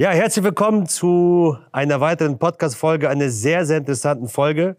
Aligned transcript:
Ja, 0.00 0.10
herzlich 0.10 0.44
willkommen 0.44 0.86
zu 0.86 1.58
einer 1.72 2.00
weiteren 2.00 2.38
Podcast-Folge, 2.38 3.10
einer 3.10 3.30
sehr, 3.30 3.66
sehr 3.66 3.78
interessanten 3.78 4.28
Folge. 4.28 4.76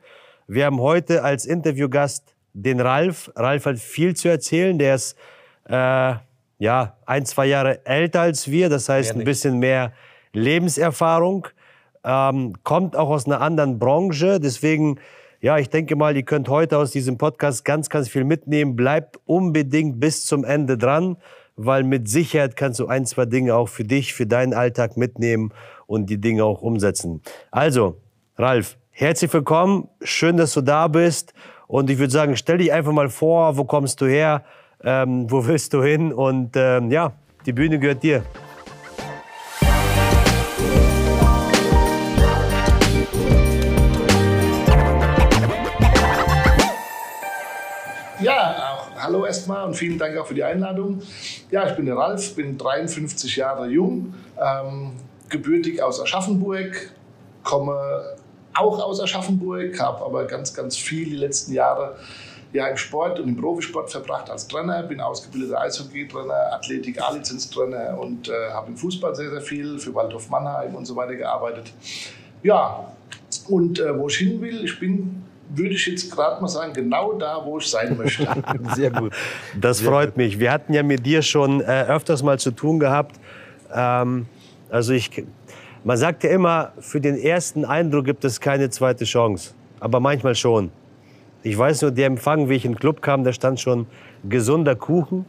Wir 0.48 0.66
haben 0.66 0.80
heute 0.80 1.26
als 1.26 1.46
Interviewgast 1.46 2.38
den 2.54 2.80
Ralf. 2.80 3.30
Ralf 3.36 3.66
hat 3.66 3.80
viel 3.80 4.16
zu 4.16 4.30
erzählen. 4.30 4.80
Der 4.80 4.96
ist 4.96 5.18
äh, 5.66 6.14
ja 6.60 6.98
ein, 7.06 7.26
zwei 7.26 7.48
Jahre 7.48 7.86
älter 7.86 8.22
als 8.22 8.50
wir, 8.50 8.70
das 8.70 8.88
heißt 8.88 9.14
ein 9.14 9.26
bisschen 9.26 9.60
mehr 9.60 9.92
Lebenserfahrung. 10.32 11.50
Ähm, 12.06 12.54
kommt 12.64 12.96
auch 12.96 13.10
aus 13.10 13.26
einer 13.26 13.42
anderen 13.42 13.78
Branche, 13.78 14.40
deswegen 14.40 15.02
ja, 15.42 15.58
ich 15.58 15.70
denke 15.70 15.98
mal, 15.98 16.16
ihr 16.16 16.24
könnt 16.24 16.48
heute 16.48 16.78
aus 16.78 16.92
diesem 16.92 17.18
Podcast 17.18 17.66
ganz, 17.66 17.90
ganz 17.90 18.08
viel 18.08 18.24
mitnehmen. 18.24 18.78
Bleibt 18.78 19.20
unbedingt 19.26 20.00
bis 20.00 20.26
zum 20.26 20.46
Ende 20.46 20.78
dran 20.78 21.18
weil 21.62 21.84
mit 21.84 22.08
Sicherheit 22.08 22.56
kannst 22.56 22.80
du 22.80 22.88
ein, 22.88 23.06
zwei 23.06 23.26
Dinge 23.26 23.54
auch 23.56 23.68
für 23.68 23.84
dich, 23.84 24.14
für 24.14 24.26
deinen 24.26 24.54
Alltag 24.54 24.96
mitnehmen 24.96 25.52
und 25.88 26.10
die 26.10 26.20
Dinge 26.20 26.46
auch 26.46 26.62
umsetzen. 26.62 27.22
Also, 27.52 27.98
Ralf, 28.38 28.78
herzlich 28.92 29.34
willkommen. 29.34 29.90
Schön, 30.02 30.38
dass 30.38 30.54
du 30.54 30.62
da 30.62 30.88
bist. 30.88 31.34
Und 31.68 31.90
ich 31.90 32.00
würde 32.00 32.12
sagen, 32.12 32.38
stell 32.38 32.60
dich 32.60 32.72
einfach 32.72 32.94
mal 32.94 33.10
vor, 33.10 33.58
wo 33.58 33.66
kommst 33.66 34.00
du 34.00 34.06
her, 34.06 34.46
ähm, 34.84 35.30
wo 35.30 35.46
willst 35.46 35.74
du 35.74 35.84
hin? 35.84 36.14
Und 36.14 36.56
ähm, 36.56 36.92
ja, 36.92 37.12
die 37.46 37.52
Bühne 37.52 37.78
gehört 37.78 38.04
dir. 38.04 38.24
Erstmal 49.30 49.66
und 49.66 49.76
vielen 49.76 49.98
Dank 49.98 50.18
auch 50.18 50.26
für 50.26 50.34
die 50.34 50.44
Einladung. 50.44 51.02
Ja, 51.52 51.68
ich 51.70 51.76
bin 51.76 51.86
der 51.86 51.96
Ralf, 51.96 52.36
bin 52.36 52.58
53 52.58 53.36
Jahre 53.36 53.68
jung, 53.68 54.14
ähm, 54.38 54.92
gebürtig 55.30 55.82
aus 55.82 56.02
Aschaffenburg, 56.02 56.92
komme 57.44 58.18
auch 58.54 58.80
aus 58.84 59.00
Aschaffenburg, 59.00 59.80
habe 59.80 60.04
aber 60.04 60.26
ganz, 60.26 60.54
ganz 60.54 60.76
viel 60.76 61.06
die 61.06 61.16
letzten 61.16 61.54
Jahre 61.54 61.96
ja, 62.52 62.68
im 62.68 62.78
Sport 62.78 63.20
und 63.20 63.30
im 63.30 63.38
Profisport 63.38 63.92
verbracht 63.92 64.30
als 64.32 64.48
Trainer, 64.48 64.82
bin 64.82 65.00
ausgebildeter 65.00 65.62
Eishockey-Trainer, 65.62 66.54
Athletik, 66.54 67.00
A-Lizenz-Trainer 67.00 68.00
und 68.00 68.28
äh, 68.28 68.50
habe 68.52 68.70
im 68.70 68.78
Fußball 68.78 69.16
sehr, 69.16 69.30
sehr 69.30 69.42
viel 69.42 69.78
für 69.78 69.94
Waldhof 69.94 70.30
Mannheim 70.32 70.74
und 70.74 70.86
so 70.86 70.96
weiter 70.96 71.16
gearbeitet. 71.16 71.72
Ja, 72.42 72.92
und 73.48 73.80
äh, 73.80 73.98
wo 73.98 74.08
ich 74.08 74.18
hin 74.18 74.42
will, 74.42 74.66
ich 74.66 74.80
bin 74.80 75.24
würde 75.50 75.76
ich 75.76 75.86
jetzt 75.88 76.12
gerade 76.12 76.42
mal 76.42 76.48
sagen, 76.48 76.74
genau 76.74 77.14
da, 77.14 77.42
wo 77.44 77.58
ich 77.58 77.68
sein 77.68 77.98
möchte. 77.98 78.28
Sehr 78.76 78.92
gut. 78.92 79.14
Das 79.60 79.80
Sehr 79.80 79.90
freut 79.90 80.10
gut. 80.10 80.18
mich. 80.18 80.40
Wir 80.40 80.52
hatten 80.52 80.74
ja 80.74 80.84
mit 80.84 81.06
dir 81.06 81.22
schon 81.22 81.62
äh, 81.62 81.86
öfters 81.88 82.24
mal 82.24 82.40
zu 82.40 82.52
tun 82.52 82.80
gehabt. 82.80 83.20
Ähm, 83.74 84.28
also 84.70 84.94
ich, 84.94 85.24
man 85.84 85.98
sagt 85.98 86.24
ja 86.24 86.30
immer, 86.30 86.74
für 86.80 87.02
den 87.02 87.18
ersten 87.18 87.66
Eindruck 87.66 88.06
gibt 88.06 88.24
es 88.26 88.40
keine 88.40 88.70
zweite 88.70 89.06
Chance. 89.06 89.54
Aber 89.80 90.00
manchmal 90.00 90.36
schon. 90.36 90.72
Ich 91.42 91.58
weiß 91.58 91.84
nur, 91.84 91.92
der 91.92 92.08
Empfang, 92.08 92.50
wie 92.50 92.56
ich 92.56 92.66
in 92.66 92.74
den 92.74 92.80
Club 92.80 93.02
kam, 93.02 93.24
da 93.24 93.32
stand 93.32 93.60
schon 93.60 93.88
gesunder 94.28 94.76
Kuchen 94.76 95.26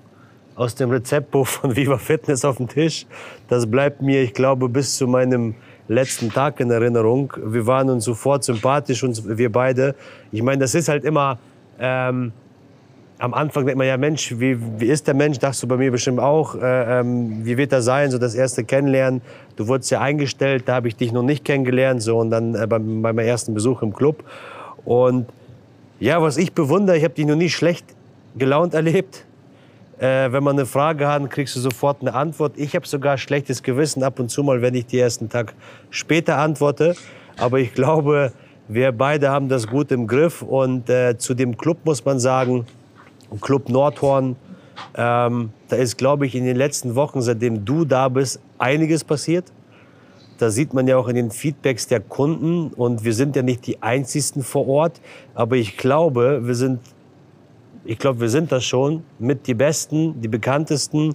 aus 0.56 0.74
dem 0.74 0.90
Rezeptbuch 0.90 1.46
von 1.46 1.76
Viva 1.76 1.98
Fitness 1.98 2.44
auf 2.44 2.58
dem 2.58 2.68
Tisch. 2.68 3.06
Das 3.48 3.70
bleibt 3.70 4.02
mir, 4.02 4.22
ich 4.22 4.34
glaube, 4.34 4.68
bis 4.68 4.96
zu 4.96 5.06
meinem 5.06 5.54
letzten 5.90 6.30
Tag 6.30 6.60
in 6.60 6.70
Erinnerung. 6.70 7.32
Wir 7.44 7.66
waren 7.66 7.90
uns 7.90 8.04
sofort 8.04 8.44
sympathisch 8.44 9.02
und 9.02 9.36
wir 9.36 9.50
beide. 9.50 9.94
Ich 10.30 10.42
meine, 10.42 10.60
das 10.60 10.74
ist 10.74 10.88
halt 10.88 11.04
immer. 11.04 11.38
Ähm, 11.78 12.32
am 13.18 13.34
Anfang 13.34 13.66
denkt 13.66 13.76
man 13.76 13.86
ja, 13.86 13.98
Mensch, 13.98 14.32
wie, 14.38 14.56
wie 14.80 14.86
ist 14.86 15.06
der 15.06 15.14
Mensch? 15.14 15.38
Dachtest 15.38 15.64
du 15.64 15.66
bei 15.66 15.76
mir 15.76 15.90
bestimmt 15.90 16.20
auch. 16.20 16.54
Äh, 16.54 17.00
ähm, 17.00 17.44
wie 17.44 17.58
wird 17.58 17.72
er 17.72 17.82
sein? 17.82 18.10
So 18.10 18.18
das 18.18 18.34
erste 18.34 18.64
Kennenlernen. 18.64 19.20
Du 19.56 19.66
wurdest 19.66 19.90
ja 19.90 20.00
eingestellt, 20.00 20.62
da 20.66 20.76
habe 20.76 20.88
ich 20.88 20.96
dich 20.96 21.12
noch 21.12 21.24
nicht 21.24 21.44
kennengelernt. 21.44 22.02
So 22.02 22.18
und 22.18 22.30
dann 22.30 22.54
äh, 22.54 22.66
beim, 22.66 23.02
bei 23.02 23.12
meinem 23.12 23.26
ersten 23.26 23.52
Besuch 23.52 23.82
im 23.82 23.92
Club. 23.92 24.24
Und 24.84 25.26
ja, 25.98 26.22
was 26.22 26.38
ich 26.38 26.52
bewundere, 26.52 26.96
ich 26.96 27.04
habe 27.04 27.14
dich 27.14 27.26
noch 27.26 27.36
nie 27.36 27.50
schlecht 27.50 27.84
gelaunt 28.38 28.74
erlebt. 28.74 29.26
Äh, 30.00 30.32
wenn 30.32 30.42
man 30.42 30.56
eine 30.56 30.64
Frage 30.64 31.06
hat, 31.06 31.28
kriegst 31.28 31.54
du 31.56 31.60
sofort 31.60 32.00
eine 32.00 32.14
Antwort. 32.14 32.54
Ich 32.56 32.74
habe 32.74 32.86
sogar 32.86 33.18
schlechtes 33.18 33.62
Gewissen 33.62 34.02
ab 34.02 34.18
und 34.18 34.30
zu 34.30 34.42
mal, 34.42 34.62
wenn 34.62 34.74
ich 34.74 34.86
die 34.86 34.98
ersten 34.98 35.28
Tag 35.28 35.54
später 35.90 36.38
antworte. 36.38 36.96
Aber 37.36 37.58
ich 37.58 37.74
glaube, 37.74 38.32
wir 38.66 38.92
beide 38.92 39.28
haben 39.28 39.50
das 39.50 39.66
gut 39.66 39.92
im 39.92 40.06
Griff. 40.06 40.40
Und 40.40 40.88
äh, 40.88 41.18
zu 41.18 41.34
dem 41.34 41.58
Club 41.58 41.84
muss 41.84 42.02
man 42.02 42.18
sagen, 42.18 42.64
Club 43.42 43.68
Nordhorn, 43.68 44.36
ähm, 44.96 45.50
da 45.68 45.76
ist, 45.76 45.98
glaube 45.98 46.24
ich, 46.24 46.34
in 46.34 46.46
den 46.46 46.56
letzten 46.56 46.94
Wochen, 46.94 47.20
seitdem 47.20 47.66
du 47.66 47.84
da 47.84 48.08
bist, 48.08 48.40
einiges 48.56 49.04
passiert. 49.04 49.52
Da 50.38 50.48
sieht 50.48 50.72
man 50.72 50.88
ja 50.88 50.96
auch 50.96 51.08
in 51.08 51.16
den 51.16 51.30
Feedbacks 51.30 51.88
der 51.88 52.00
Kunden. 52.00 52.68
Und 52.68 53.04
wir 53.04 53.12
sind 53.12 53.36
ja 53.36 53.42
nicht 53.42 53.66
die 53.66 53.82
Einzigen 53.82 54.42
vor 54.44 54.66
Ort. 54.66 54.98
Aber 55.34 55.56
ich 55.56 55.76
glaube, 55.76 56.40
wir 56.46 56.54
sind 56.54 56.80
ich 57.84 57.98
glaube, 57.98 58.20
wir 58.20 58.28
sind 58.28 58.52
das 58.52 58.64
schon 58.64 59.02
mit 59.18 59.46
die 59.46 59.54
Besten, 59.54 60.20
die 60.20 60.28
Bekanntesten. 60.28 61.14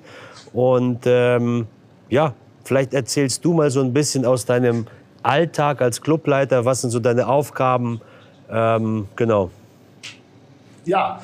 Und 0.53 1.01
ähm, 1.05 1.67
ja, 2.09 2.33
vielleicht 2.63 2.93
erzählst 2.93 3.43
du 3.45 3.53
mal 3.53 3.69
so 3.69 3.81
ein 3.81 3.93
bisschen 3.93 4.25
aus 4.25 4.45
deinem 4.45 4.87
Alltag 5.21 5.81
als 5.81 6.01
Clubleiter. 6.01 6.65
Was 6.65 6.81
sind 6.81 6.91
so 6.91 6.99
deine 6.99 7.27
Aufgaben? 7.27 8.01
Ähm, 8.49 9.07
genau. 9.15 9.51
Ja, 10.85 11.19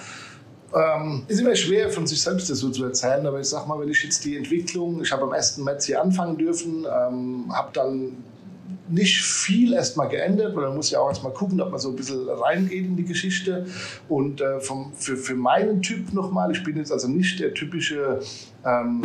ähm, 0.74 1.24
ist 1.28 1.40
immer 1.40 1.56
schwer 1.56 1.90
von 1.90 2.08
sich 2.08 2.22
selbst 2.22 2.50
das 2.50 2.60
so 2.60 2.70
zu 2.70 2.86
erzählen, 2.86 3.26
aber 3.26 3.40
ich 3.40 3.48
sag 3.48 3.68
mal, 3.68 3.80
wenn 3.80 3.90
ich 3.90 4.04
jetzt 4.04 4.24
die 4.24 4.38
Entwicklung, 4.38 5.02
ich 5.02 5.12
habe 5.12 5.24
am 5.24 5.32
1. 5.32 5.58
März 5.58 5.86
hier 5.86 6.02
anfangen 6.02 6.38
dürfen, 6.38 6.86
ähm, 6.86 7.46
habe 7.54 7.70
dann 7.74 8.18
nicht 8.90 9.22
viel 9.22 9.74
erstmal 9.74 10.10
geändert, 10.10 10.56
weil 10.56 10.66
man 10.68 10.76
muss 10.76 10.92
ja 10.92 11.00
auch 11.00 11.10
erstmal 11.10 11.34
gucken, 11.34 11.62
ob 11.62 11.72
man 11.72 11.80
so 11.80 11.90
ein 11.90 11.96
bisschen 11.96 12.28
reingeht 12.28 12.86
in 12.86 12.96
die 12.96 13.06
Geschichte. 13.06 13.66
Und 14.10 14.42
äh, 14.42 14.60
vom, 14.60 14.94
für, 14.94 15.16
für 15.16 15.36
meinen 15.36 15.82
Typ 15.82 16.14
nochmal, 16.14 16.52
ich 16.52 16.64
bin 16.64 16.78
jetzt 16.78 16.92
also 16.92 17.08
nicht 17.08 17.40
der 17.40 17.54
typische 17.54 18.20
ähm, 18.66 19.02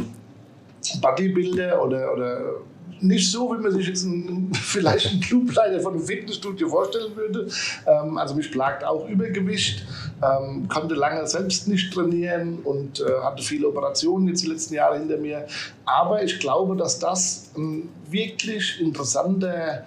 Bodybuilder 1.00 1.82
oder, 1.82 2.12
oder 2.12 2.40
nicht 3.00 3.30
so, 3.30 3.54
wie 3.54 3.62
man 3.62 3.72
sich 3.72 3.88
jetzt 3.88 4.04
ein, 4.04 4.50
vielleicht 4.54 5.12
ein 5.12 5.20
Clubleiter 5.20 5.80
von 5.80 5.94
einem 5.94 6.02
Fitnessstudio 6.02 6.68
vorstellen 6.68 7.14
würde. 7.14 7.48
Ähm, 7.86 8.18
also 8.18 8.34
mich 8.34 8.50
plagt 8.50 8.84
auch 8.84 9.08
Übergewicht, 9.08 9.86
ähm, 10.22 10.68
konnte 10.68 10.94
lange 10.94 11.26
selbst 11.26 11.68
nicht 11.68 11.92
trainieren 11.92 12.60
und 12.64 13.00
äh, 13.00 13.04
hatte 13.22 13.42
viele 13.42 13.68
Operationen 13.68 14.28
jetzt 14.28 14.42
die 14.42 14.48
letzten 14.48 14.74
Jahre 14.74 14.98
hinter 14.98 15.18
mir. 15.18 15.46
Aber 15.84 16.22
ich 16.22 16.38
glaube, 16.38 16.76
dass 16.76 16.98
das 16.98 17.50
ein 17.56 17.88
wirklich 18.10 18.80
interessanter 18.80 19.84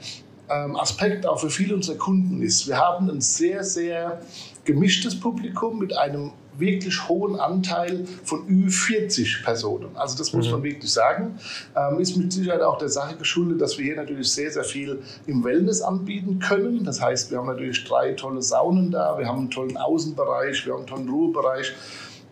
ähm, 0.50 0.76
Aspekt 0.76 1.26
auch 1.26 1.40
für 1.40 1.50
viele 1.50 1.76
unserer 1.76 1.98
Kunden 1.98 2.42
ist. 2.42 2.68
Wir 2.68 2.78
haben 2.78 3.10
ein 3.10 3.22
sehr, 3.22 3.64
sehr 3.64 4.22
gemischtes 4.66 5.20
Publikum 5.20 5.80
mit 5.80 5.96
einem 5.96 6.32
wirklich 6.60 7.08
hohen 7.08 7.40
Anteil 7.40 8.06
von 8.24 8.48
Ü40 8.48 9.44
Personen. 9.44 9.90
Also 9.96 10.18
das 10.18 10.34
muss 10.34 10.48
mhm. 10.48 10.52
man 10.54 10.64
wirklich 10.64 10.92
sagen. 10.92 11.40
Ähm, 11.76 12.00
ist 12.00 12.18
mit 12.18 12.32
Sicherheit 12.32 12.62
auch 12.62 12.78
der 12.78 12.90
Sache 12.90 13.16
geschuldet, 13.16 13.62
dass 13.62 13.78
wir 13.78 13.86
hier 13.86 13.96
natürlich 13.96 14.32
sehr, 14.32 14.52
sehr 14.52 14.64
viel 14.64 15.00
im 15.26 15.44
Wellness 15.44 15.82
anbieten 15.82 16.40
können. 16.40 16.84
Das 16.84 17.02
heißt, 17.02 17.32
wir 17.32 17.40
haben 17.40 17.48
natürlich 17.48 17.84
drei 17.84 18.14
tolle 18.14 18.42
Saunen 18.42 18.92
da, 18.92 19.18
wir 19.18 19.28
haben 19.28 19.40
einen 19.40 19.52
tollen 19.52 19.78
Außenbereich, 19.78 20.66
wir 20.66 20.74
haben 20.74 20.80
einen 20.80 20.88
tollen 20.88 21.10
Ruhebereich 21.10 21.74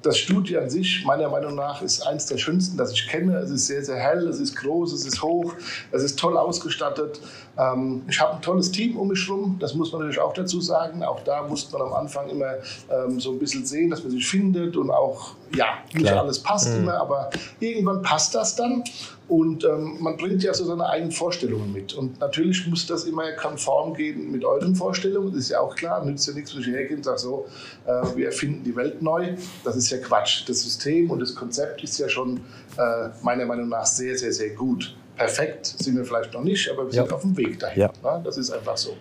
das 0.07 0.17
Studio 0.17 0.61
an 0.61 0.69
sich, 0.69 1.03
meiner 1.05 1.29
Meinung 1.29 1.55
nach, 1.55 1.81
ist 1.81 2.01
eines 2.01 2.25
der 2.25 2.37
schönsten, 2.37 2.77
das 2.77 2.93
ich 2.93 3.07
kenne. 3.07 3.37
Es 3.37 3.49
ist 3.49 3.67
sehr, 3.67 3.83
sehr 3.83 3.97
hell, 3.97 4.27
es 4.27 4.39
ist 4.39 4.55
groß, 4.55 4.93
es 4.93 5.05
ist 5.05 5.21
hoch, 5.21 5.53
es 5.91 6.03
ist 6.03 6.17
toll 6.17 6.37
ausgestattet. 6.37 7.19
Ähm, 7.57 8.03
ich 8.07 8.19
habe 8.19 8.35
ein 8.35 8.41
tolles 8.41 8.71
Team 8.71 8.97
um 8.97 9.09
mich 9.09 9.27
herum, 9.27 9.57
das 9.59 9.73
muss 9.73 9.91
man 9.91 10.01
natürlich 10.01 10.19
auch 10.19 10.33
dazu 10.33 10.61
sagen. 10.61 11.03
Auch 11.03 11.23
da 11.23 11.43
muss 11.43 11.71
man 11.71 11.81
am 11.81 11.93
Anfang 11.93 12.29
immer 12.29 12.53
ähm, 12.89 13.19
so 13.19 13.31
ein 13.31 13.39
bisschen 13.39 13.65
sehen, 13.65 13.89
dass 13.89 14.01
man 14.03 14.11
sich 14.11 14.27
findet 14.27 14.77
und 14.77 14.91
auch, 14.91 15.35
ja, 15.55 15.65
nicht 15.93 16.05
Klar. 16.05 16.23
alles 16.23 16.39
passt 16.39 16.69
mhm. 16.69 16.83
immer, 16.83 17.01
aber 17.01 17.29
irgendwann 17.59 18.01
passt 18.01 18.33
das 18.35 18.55
dann. 18.55 18.83
Und 19.27 19.65
ähm, 19.65 19.97
man 19.99 20.15
bringt 20.15 20.41
ja 20.41 20.53
so 20.53 20.63
seine 20.63 20.87
eigenen 20.87 21.11
Vorstellungen 21.11 21.73
mit. 21.73 21.93
Und 21.93 22.19
natürlich 22.19 22.65
muss 22.67 22.85
das 22.85 23.03
immer 23.03 23.29
konform 23.33 23.93
gehen 23.93 24.31
mit 24.31 24.45
euren 24.45 24.73
Vorstellungen. 24.73 25.31
Das 25.33 25.41
ist 25.41 25.49
ja 25.49 25.59
auch 25.59 25.75
klar. 25.75 26.03
Nützt 26.05 26.27
ja 26.27 26.33
nichts, 26.33 26.55
wenn 26.55 26.61
ich 26.61 26.67
hergehe 26.67 26.95
und 26.95 27.03
sage 27.03 27.17
so, 27.17 27.45
äh, 27.85 28.15
wir 28.15 28.27
erfinden 28.27 28.63
die 28.63 28.75
Welt 28.75 29.01
neu. 29.01 29.35
Das 29.65 29.75
ist 29.75 29.89
ja 29.89 29.96
Quatsch. 30.01 30.47
Das 30.47 30.61
System 30.61 31.11
und 31.11 31.19
das 31.19 31.35
Konzept 31.35 31.83
ist 31.83 31.97
ja 31.97 32.09
schon 32.09 32.41
äh, 32.77 33.09
meiner 33.21 33.45
Meinung 33.45 33.69
nach 33.69 33.85
sehr, 33.85 34.17
sehr, 34.17 34.31
sehr 34.31 34.51
gut. 34.51 34.95
Perfekt 35.15 35.65
sind 35.65 35.97
wir 35.97 36.05
vielleicht 36.05 36.33
noch 36.33 36.43
nicht, 36.43 36.69
aber 36.69 36.85
wir 36.85 36.93
ja. 36.93 37.03
sind 37.03 37.13
auf 37.13 37.21
dem 37.21 37.35
Weg 37.35 37.59
dahin. 37.59 37.81
Ja. 37.81 37.91
Ja, 38.03 38.19
das 38.19 38.37
ist 38.37 38.51
einfach 38.51 38.77
so. 38.77 38.95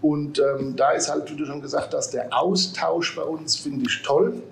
Und 0.00 0.40
ähm, 0.40 0.74
da 0.74 0.90
ist 0.90 1.08
halt, 1.08 1.30
wie 1.30 1.36
du 1.36 1.46
schon 1.46 1.62
gesagt 1.62 1.94
hast, 1.94 2.10
der 2.10 2.36
Austausch 2.36 3.14
bei 3.14 3.22
uns 3.22 3.56
finde 3.56 3.86
ich 3.86 4.02
toll. 4.02 4.42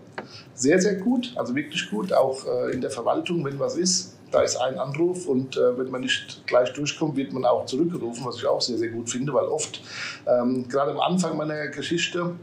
Sehr, 0.55 0.81
sehr 0.81 0.97
gut, 0.97 1.33
also 1.37 1.55
wirklich 1.57 1.91
gut. 1.91 2.13
Auch 2.13 2.47
äh, 2.47 2.73
in 2.73 2.81
der 2.81 2.91
Verwaltung, 2.91 3.45
wenn 3.45 3.59
was 3.59 3.77
ist, 3.77 4.17
da 4.31 4.43
ist 4.43 4.57
ein 4.57 4.79
Anruf 4.79 5.27
und 5.27 5.57
äh, 5.57 5.77
wenn 5.79 5.91
man 5.91 6.03
nicht 6.03 6.47
gleich 6.47 6.73
durchkommt, 6.73 7.17
wird 7.17 7.33
man 7.33 7.45
auch 7.45 7.67
zurückgerufen, 7.67 8.25
was 8.25 8.37
ich 8.37 8.47
auch 8.47 8.61
sehr, 8.61 8.79
sehr 8.79 8.91
gut 8.91 9.11
finde, 9.11 9.33
weil 9.35 9.47
oft, 9.47 9.83
ähm, 10.27 10.69
gerade 10.69 10.93
am 10.93 11.01
Anfang 11.01 11.37
meiner 11.37 11.69
Geschichte, 11.69 12.35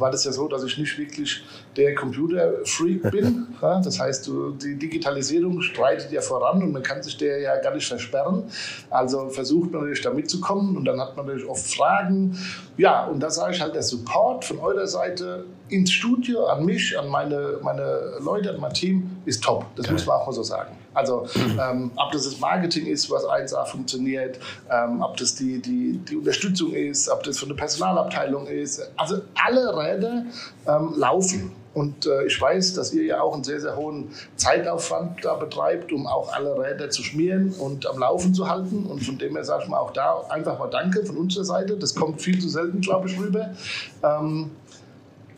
war 0.00 0.10
das 0.10 0.24
ja 0.24 0.32
so, 0.32 0.48
dass 0.48 0.64
ich 0.64 0.78
nicht 0.78 0.98
wirklich 0.98 1.42
der 1.76 1.94
Computerfreak 1.94 3.10
bin. 3.10 3.46
Ja, 3.60 3.78
das 3.80 4.00
heißt, 4.00 4.30
die 4.62 4.76
Digitalisierung 4.76 5.60
streitet 5.60 6.10
ja 6.12 6.22
voran 6.22 6.62
und 6.62 6.72
man 6.72 6.82
kann 6.82 7.02
sich 7.02 7.18
der 7.18 7.40
ja 7.40 7.60
gar 7.60 7.74
nicht 7.74 7.86
versperren. 7.86 8.44
Also 8.88 9.28
versucht 9.28 9.70
man 9.70 9.82
natürlich 9.82 10.00
da 10.00 10.10
mitzukommen 10.10 10.78
und 10.78 10.86
dann 10.86 10.98
hat 10.98 11.14
man 11.14 11.26
natürlich 11.26 11.46
oft 11.46 11.66
Fragen. 11.66 12.38
Ja, 12.78 13.04
und 13.04 13.20
da 13.20 13.28
sage 13.28 13.54
ich 13.54 13.60
halt, 13.60 13.74
der 13.74 13.82
Support 13.82 14.46
von 14.46 14.60
eurer 14.60 14.86
Seite 14.86 15.44
ins 15.70 15.92
Studio, 15.92 16.46
an 16.46 16.64
mich, 16.64 16.98
an 16.98 17.08
meine, 17.08 17.58
meine 17.62 18.18
Leute, 18.20 18.50
an 18.50 18.60
mein 18.60 18.72
Team 18.72 19.18
ist 19.24 19.42
top. 19.42 19.64
Das 19.76 19.86
Geil. 19.86 19.94
muss 19.94 20.06
man 20.06 20.16
auch 20.16 20.26
mal 20.26 20.32
so 20.32 20.42
sagen. 20.42 20.76
Also 20.94 21.26
ähm, 21.36 21.90
ob 21.96 22.12
das 22.12 22.24
das 22.24 22.40
Marketing 22.40 22.86
ist, 22.86 23.10
was 23.10 23.24
1A 23.24 23.64
funktioniert, 23.64 24.38
ähm, 24.70 25.02
ob 25.02 25.16
das 25.16 25.34
die, 25.34 25.60
die, 25.60 25.98
die 25.98 26.16
Unterstützung 26.16 26.72
ist, 26.72 27.08
ob 27.08 27.22
das 27.22 27.38
von 27.38 27.48
der 27.48 27.56
Personalabteilung 27.56 28.46
ist. 28.46 28.90
Also 28.96 29.20
alle 29.34 29.76
Räder 29.76 30.24
ähm, 30.66 30.94
laufen. 30.96 31.52
Und 31.72 32.06
äh, 32.06 32.26
ich 32.26 32.40
weiß, 32.40 32.74
dass 32.74 32.92
ihr 32.92 33.04
ja 33.04 33.20
auch 33.20 33.32
einen 33.32 33.44
sehr, 33.44 33.60
sehr 33.60 33.76
hohen 33.76 34.08
Zeitaufwand 34.34 35.24
da 35.24 35.34
betreibt, 35.34 35.92
um 35.92 36.06
auch 36.08 36.32
alle 36.32 36.58
Räder 36.58 36.90
zu 36.90 37.04
schmieren 37.04 37.54
und 37.60 37.86
am 37.86 38.00
Laufen 38.00 38.34
zu 38.34 38.48
halten. 38.48 38.86
Und 38.86 39.04
von 39.04 39.18
dem 39.18 39.36
her 39.36 39.44
sage 39.44 39.64
ich 39.64 39.68
mal 39.68 39.78
auch 39.78 39.92
da 39.92 40.24
einfach 40.30 40.58
mal 40.58 40.68
Danke 40.68 41.04
von 41.04 41.16
unserer 41.16 41.44
Seite. 41.44 41.76
Das 41.76 41.94
kommt 41.94 42.20
viel 42.20 42.40
zu 42.40 42.48
selten, 42.48 42.80
glaube 42.80 43.08
ich, 43.08 43.18
rüber. 43.20 43.50
Ähm, 44.02 44.50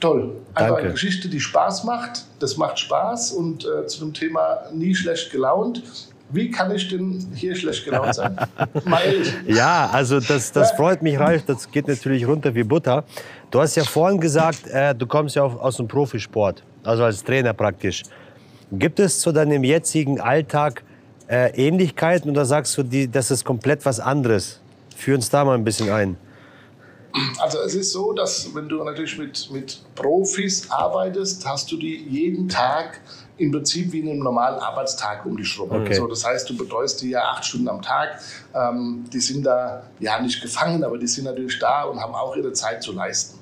toll. 0.03 0.33
Einfach 0.55 0.69
Danke. 0.69 0.83
eine 0.83 0.93
Geschichte, 0.93 1.29
die 1.29 1.41
Spaß 1.41 1.85
macht. 1.85 2.25
Das 2.41 2.57
macht 2.57 2.79
Spaß. 2.79 3.33
Und 3.33 3.65
äh, 3.65 3.87
zu 3.87 4.01
dem 4.01 4.13
Thema 4.13 4.65
nie 4.73 4.95
schlecht 4.95 5.31
gelaunt. 5.31 5.83
Wie 6.31 6.51
kann 6.51 6.75
ich 6.75 6.89
denn 6.89 7.27
hier 7.35 7.55
schlecht 7.55 7.85
gelaunt 7.85 8.15
sein? 8.15 8.37
ja, 9.47 9.91
also 9.93 10.19
das, 10.19 10.51
das 10.51 10.73
freut 10.73 11.03
mich, 11.03 11.19
Ralf. 11.19 11.45
Das 11.45 11.71
geht 11.71 11.89
natürlich 11.89 12.27
runter 12.27 12.55
wie 12.55 12.65
Butter. 12.65 13.05
Du 13.51 13.61
hast 13.61 13.77
ja 13.77 13.85
vorhin 13.85 14.19
gesagt, 14.19 14.67
äh, 14.69 14.95
du 14.95 15.07
kommst 15.07 15.37
ja 15.37 15.43
aus 15.43 15.77
dem 15.77 15.89
Profisport, 15.89 16.63
also 16.85 17.05
als 17.05 17.23
Trainer 17.23 17.53
praktisch. 17.53 18.03
Gibt 18.73 18.99
es 18.99 19.21
zu 19.21 19.31
deinem 19.31 19.63
jetzigen 19.63 20.21
Alltag 20.21 20.83
äh, 21.29 21.51
Ähnlichkeiten 21.55 22.31
oder 22.31 22.47
sagst 22.47 22.79
du, 22.79 22.83
die, 22.83 23.11
das 23.11 23.31
ist 23.31 23.45
komplett 23.45 23.85
was 23.85 24.01
anderes? 24.01 24.59
Führ 24.97 25.17
uns 25.17 25.29
da 25.29 25.45
mal 25.45 25.55
ein 25.55 25.65
bisschen 25.65 25.91
ein. 25.91 26.17
Also 27.39 27.59
es 27.59 27.75
ist 27.75 27.93
so, 27.93 28.13
dass 28.13 28.55
wenn 28.55 28.69
du 28.69 28.83
natürlich 28.83 29.19
mit, 29.19 29.51
mit 29.51 29.83
Profis 29.95 30.71
arbeitest, 30.71 31.47
hast 31.47 31.71
du 31.71 31.77
die 31.77 32.07
jeden 32.09 32.49
Tag 32.49 33.01
im 33.39 33.51
Prinzip 33.51 33.93
wie 33.93 34.01
in 34.01 34.09
einem 34.09 34.21
normalen 34.21 34.59
Arbeitstag 34.61 35.27
um 35.27 35.37
die 35.37 35.45
Schruppe. 35.45 35.81
Okay. 35.81 35.95
So, 35.95 36.07
das 36.07 36.25
heißt, 36.25 36.49
du 36.49 36.57
betreust 36.57 37.03
die 37.03 37.11
ja 37.11 37.23
acht 37.23 37.45
Stunden 37.45 37.69
am 37.69 37.83
Tag. 37.83 38.21
Ähm, 38.55 39.05
die 39.13 39.21
sind 39.21 39.45
da 39.45 39.83
ja 40.01 40.21
nicht 40.21 40.41
gefangen, 40.41 40.85
aber 40.85 40.99
die 40.99 41.07
sind 41.07 41.25
natürlich 41.25 41.59
da 41.59 41.85
und 41.85 42.01
haben 42.01 42.15
auch 42.15 42.37
ihre 42.37 42.53
Zeit 42.53 42.83
zu 42.83 42.93
leisten. 42.93 43.39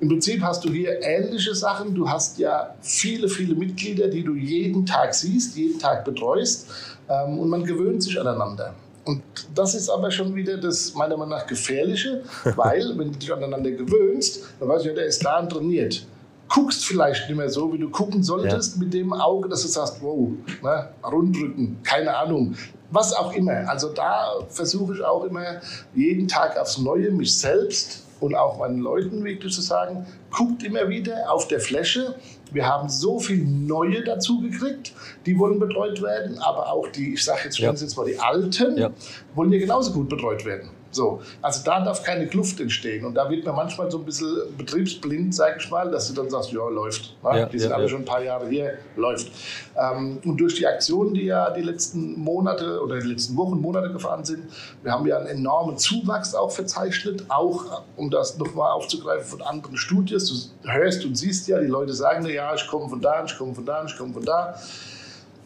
Im 0.00 0.08
Prinzip 0.08 0.42
hast 0.42 0.64
du 0.64 0.70
hier 0.70 1.02
ähnliche 1.02 1.54
Sachen. 1.54 1.94
Du 1.94 2.08
hast 2.08 2.38
ja 2.38 2.74
viele, 2.80 3.28
viele 3.28 3.54
Mitglieder, 3.54 4.08
die 4.08 4.22
du 4.22 4.34
jeden 4.34 4.84
Tag 4.86 5.14
siehst, 5.14 5.56
jeden 5.56 5.78
Tag 5.78 6.04
betreust 6.04 6.68
ähm, 7.08 7.38
und 7.38 7.48
man 7.48 7.64
gewöhnt 7.64 8.02
sich 8.02 8.20
aneinander. 8.20 8.74
Und 9.04 9.22
das 9.54 9.74
ist 9.74 9.90
aber 9.90 10.10
schon 10.10 10.34
wieder 10.34 10.56
das 10.56 10.94
meiner 10.94 11.16
Meinung 11.16 11.30
nach 11.30 11.46
Gefährliche, 11.46 12.22
weil 12.56 12.96
wenn 12.96 13.12
du 13.12 13.18
dich 13.18 13.32
aneinander 13.32 13.70
gewöhnst, 13.70 14.44
dann 14.58 14.68
weißt 14.68 14.84
du 14.84 14.88
ja, 14.90 14.94
der 14.94 15.06
ist 15.06 15.24
da 15.24 15.40
und 15.40 15.50
trainiert. 15.50 16.06
Guckst 16.48 16.84
vielleicht 16.84 17.28
nicht 17.28 17.36
mehr 17.36 17.48
so, 17.48 17.72
wie 17.72 17.78
du 17.78 17.90
gucken 17.90 18.22
solltest, 18.22 18.76
ja. 18.76 18.82
mit 18.82 18.94
dem 18.94 19.12
Auge, 19.12 19.48
dass 19.48 19.62
du 19.62 19.68
sagst, 19.68 19.96
wow, 20.00 20.28
ne, 20.62 20.88
Rundrücken, 21.02 21.78
keine 21.82 22.16
Ahnung, 22.16 22.54
was 22.90 23.12
auch 23.12 23.32
immer. 23.32 23.68
Also 23.68 23.92
da 23.92 24.40
versuche 24.48 24.94
ich 24.94 25.02
auch 25.02 25.24
immer 25.24 25.60
jeden 25.94 26.28
Tag 26.28 26.58
aufs 26.58 26.78
Neue 26.78 27.10
mich 27.10 27.36
selbst 27.36 28.04
und 28.20 28.34
auch 28.34 28.58
meinen 28.58 28.78
Leuten 28.78 29.24
wirklich 29.24 29.52
zu 29.52 29.60
sagen, 29.60 30.06
guckt 30.30 30.62
immer 30.62 30.88
wieder 30.88 31.30
auf 31.32 31.48
der 31.48 31.60
Fläche. 31.60 32.14
Wir 32.54 32.66
haben 32.66 32.88
so 32.88 33.18
viel 33.18 33.44
Neue 33.44 34.02
dazu 34.04 34.40
gekriegt, 34.40 34.92
die 35.26 35.38
wollen 35.38 35.58
betreut 35.58 36.00
werden, 36.00 36.38
aber 36.38 36.72
auch 36.72 36.88
die, 36.88 37.14
ich 37.14 37.24
sage 37.24 37.40
jetzt, 37.44 37.58
ja. 37.58 37.72
jetzt 37.72 37.96
mal 37.96 38.06
die 38.06 38.18
Alten, 38.18 38.78
ja. 38.78 38.90
wollen 39.34 39.52
ja 39.52 39.58
genauso 39.58 39.92
gut 39.92 40.08
betreut 40.08 40.44
werden. 40.44 40.70
So, 40.94 41.20
also 41.42 41.62
da 41.64 41.84
darf 41.84 42.02
keine 42.02 42.26
Kluft 42.26 42.60
entstehen. 42.60 43.04
Und 43.04 43.14
da 43.14 43.28
wird 43.28 43.44
man 43.44 43.56
manchmal 43.56 43.90
so 43.90 43.98
ein 43.98 44.04
bisschen 44.04 44.36
betriebsblind, 44.56 45.34
sage 45.34 45.56
ich 45.58 45.70
mal, 45.70 45.90
dass 45.90 46.08
du 46.08 46.14
dann 46.14 46.30
sagst, 46.30 46.52
ja, 46.52 46.68
läuft. 46.68 47.16
Ne? 47.22 47.40
Ja, 47.40 47.46
die 47.46 47.58
sind 47.58 47.70
ja, 47.70 47.76
alle 47.76 47.84
ja. 47.84 47.90
schon 47.90 48.02
ein 48.02 48.04
paar 48.04 48.22
Jahre 48.22 48.48
hier, 48.48 48.78
läuft. 48.96 49.30
Ähm, 49.76 50.18
und 50.24 50.36
durch 50.38 50.54
die 50.54 50.66
Aktionen, 50.66 51.14
die 51.14 51.24
ja 51.24 51.50
die 51.50 51.62
letzten 51.62 52.18
Monate 52.18 52.80
oder 52.82 52.98
die 53.00 53.08
letzten 53.08 53.36
Wochen, 53.36 53.60
Monate 53.60 53.92
gefahren 53.92 54.24
sind, 54.24 54.44
wir 54.82 54.92
haben 54.92 55.06
ja 55.06 55.18
einen 55.18 55.26
enormen 55.26 55.78
Zuwachs 55.78 56.34
auch 56.34 56.50
verzeichnet, 56.50 57.24
auch 57.28 57.82
um 57.96 58.10
das 58.10 58.38
nochmal 58.38 58.72
aufzugreifen 58.72 59.26
von 59.26 59.42
anderen 59.42 59.76
Studios. 59.76 60.52
Du 60.62 60.70
hörst 60.70 61.04
und 61.04 61.16
siehst 61.16 61.48
ja, 61.48 61.58
die 61.60 61.66
Leute 61.66 61.92
sagen, 61.92 62.26
ja, 62.26 62.54
ich 62.54 62.66
komme 62.66 62.88
von 62.88 63.00
da, 63.00 63.24
ich 63.24 63.36
komme 63.36 63.54
von 63.54 63.64
da, 63.64 63.84
ich 63.84 63.96
komme 63.96 64.12
von 64.12 64.24
da. 64.24 64.54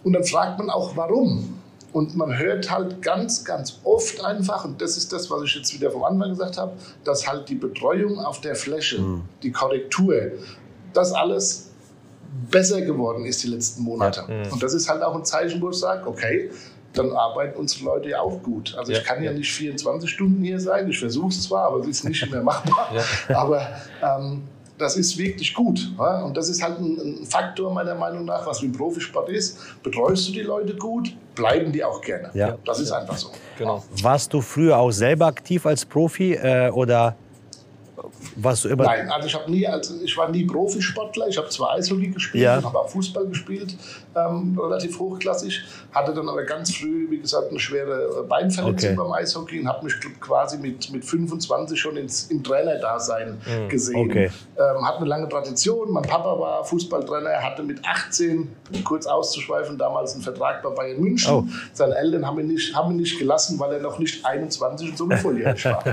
Und 0.05 0.13
dann 0.13 0.25
fragt 0.25 0.59
man 0.59 0.71
auch, 0.71 0.97
warum? 0.97 1.58
Und 1.93 2.17
man 2.17 2.37
hört 2.37 2.71
halt 2.71 3.01
ganz, 3.01 3.45
ganz 3.45 3.81
oft 3.85 4.23
einfach, 4.23 4.65
und 4.65 4.81
das 4.81 4.97
ist 4.97 5.13
das, 5.13 5.31
was 5.31 5.43
ich 5.43 5.55
jetzt 5.55 5.73
wieder 5.73 5.91
vom 5.91 6.05
Anfang 6.05 6.31
gesagt 6.31 6.59
habe, 6.59 6.73
dass 7.05 7.27
halt 7.27 7.49
die 7.49 7.55
Betreuung 7.55 8.19
auf 8.19 8.41
der 8.41 8.55
Fläche, 8.55 9.01
mhm. 9.01 9.23
die 9.43 9.51
Korrektur, 9.51 10.33
das 10.93 11.13
alles 11.13 11.71
besser 12.51 12.83
geworden 12.83 13.25
ist 13.25 13.43
die 13.43 13.49
letzten 13.49 13.83
Monate. 13.83 14.23
Mhm. 14.29 14.53
Und 14.53 14.63
das 14.63 14.75
ist 14.75 14.89
halt 14.89 15.03
auch 15.03 15.15
ein 15.15 15.25
Zeichen, 15.25 15.61
wo 15.63 15.71
ich 15.71 15.77
sage, 15.77 16.07
okay, 16.07 16.51
dann 16.93 17.13
arbeiten 17.13 17.59
unsere 17.59 17.85
Leute 17.85 18.11
ja 18.11 18.21
auch 18.21 18.43
gut. 18.43 18.75
Also 18.77 18.93
ja, 18.93 18.99
ich 18.99 19.05
kann 19.05 19.23
ja, 19.23 19.31
ja, 19.31 19.37
nicht 19.37 19.53
24 19.53 20.09
Stunden 20.11 20.43
hier 20.43 20.59
sein. 20.61 20.89
Ich 20.89 20.99
versuche 20.99 21.29
es 21.29 21.43
zwar, 21.43 21.67
aber 21.67 21.81
es 21.81 21.89
ist 21.89 22.05
nicht 22.05 22.31
mehr 22.31 22.43
machbar. 22.43 22.91
Ja. 23.29 23.39
Aber 23.39 23.69
ähm, 24.03 24.43
das 24.79 24.97
ist 24.97 25.19
wirklich 25.19 25.53
gut. 25.53 25.93
Ja? 25.99 26.23
Und 26.23 26.37
das 26.37 26.49
ist 26.49 26.63
halt 26.63 26.79
ein, 26.79 26.99
ein, 26.99 27.27
Faktor 27.27 27.73
meiner 27.73 27.95
Meinung 27.95 28.25
nach, 28.25 28.47
was 28.47 28.63
im 28.63 28.73
Profisport 28.73 29.29
ist. 29.29 29.59
Betreust 29.83 30.29
du 30.29 30.33
die 30.33 30.43
Leute 30.43 30.75
gut, 30.77 31.15
bleiben 31.35 31.73
die 31.73 31.85
auch 31.85 32.01
gerne. 32.01 32.31
Ja. 32.35 32.57
Das 32.65 32.81
ist 32.81 32.93
einfach 32.93 33.17
so. 33.17 33.31
Genau. 33.59 33.83
Warst 34.03 34.33
du 34.33 34.41
früher 34.41 34.79
auch 34.79 34.91
selber 34.91 35.27
aktiv 35.27 35.67
als 35.67 35.85
Profi 35.85 36.35
äh, 36.35 36.71
oder 36.71 37.17
was 38.37 38.63
du 38.63 38.69
immer 38.69 38.85
Nein, 38.85 39.11
also 39.11 39.27
ich, 39.27 39.47
nie, 39.49 39.67
also 39.67 39.95
ich 40.03 40.17
war 40.17 40.31
nie 40.31 40.45
Profisportler. 40.45 41.29
Ich 41.29 41.39
habe 41.39 41.49
zwar 41.49 41.73
Eishockey 41.73 42.09
gespielt 42.09 42.45
ja. 42.45 42.59
und 42.59 42.65
habe 42.65 42.79
auch 42.79 42.89
Fußball 42.89 43.27
gespielt, 43.27 43.77
ähm, 44.17 44.59
relativ 44.59 44.99
hochklassig. 44.99 45.63
Hatte 45.93 46.15
dann 46.15 46.29
aber 46.29 46.45
ganz 46.45 46.75
früh, 46.75 47.11
wie 47.11 47.19
gesagt, 47.19 47.51
eine 47.51 47.61
schwere 47.61 48.25
Beinverletzung 48.25 48.91
okay. 48.91 48.97
beim 48.97 49.13
Eishockey 49.13 49.61
und 49.61 49.69
habe 49.69 49.85
mich 49.85 49.95
quasi 50.21 50.59
mit, 50.59 50.91
mit 50.91 51.05
25 51.05 51.79
schon 51.79 51.97
ins, 51.97 52.25
im 52.31 52.43
Trainerdasein 52.43 53.39
mhm. 53.47 53.69
gesehen. 53.69 54.11
Okay. 54.11 54.31
Ähm, 54.57 54.87
hat 54.87 54.97
eine 54.97 55.07
lange 55.07 55.29
Tradition. 55.29 55.91
Mein 55.93 56.05
Papa 56.05 56.39
war 56.39 56.65
Fußballtrainer. 56.65 57.31
Er 57.31 57.43
hatte 57.43 57.63
mit 57.63 57.85
18, 57.85 58.49
kurz 58.85 59.07
auszuschweifen, 59.07 59.79
damals 59.79 60.15
einen 60.15 60.23
Vertrag 60.23 60.63
bei 60.63 60.71
Bayern 60.71 61.01
München. 61.01 61.33
Oh. 61.33 61.45
Seine 61.73 61.97
Eltern 61.97 62.27
haben 62.27 62.39
ihn, 62.41 62.49
nicht, 62.49 62.75
haben 62.75 62.91
ihn 62.93 62.99
nicht 62.99 63.19
gelassen, 63.19 63.59
weil 63.59 63.75
er 63.75 63.81
noch 63.81 63.99
nicht 63.99 64.25
21 64.25 64.91
und 64.91 64.99
so 64.99 65.09
volljährig 65.11 65.65
war. 65.65 65.85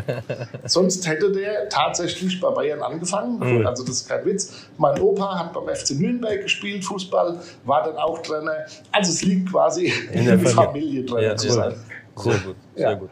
Sonst 0.66 1.08
hätte 1.08 1.32
der 1.32 1.70
tatsächlich 1.70 2.05
bei 2.42 2.50
Bayern 2.52 2.82
angefangen. 2.82 3.40
Mhm. 3.40 3.68
Also 3.68 3.84
das 3.84 3.98
ist 3.98 4.10
kein 4.10 4.26
Witz. 4.26 4.68
Mein 4.78 5.00
Opa 5.00 5.40
hat 5.40 5.54
beim 5.54 5.68
FC 5.74 5.92
Nürnberg 5.92 6.42
gespielt, 6.42 6.84
Fußball, 6.86 7.40
war 7.66 7.84
dann 7.84 7.98
auch 7.98 8.20
Trainer. 8.22 8.66
Also 8.92 9.12
es 9.12 9.24
liegt 9.24 9.52
quasi 9.52 9.92
in 10.12 10.26
der 10.26 10.40
Familie, 10.40 11.06
Trainer 11.06 11.28
ja, 11.28 11.36
zu 11.36 11.52
sein. 11.52 11.76
Sehr 12.18 12.38
gut, 12.38 12.56
sehr 12.76 12.90
ja. 12.90 12.96
gut. 12.96 13.10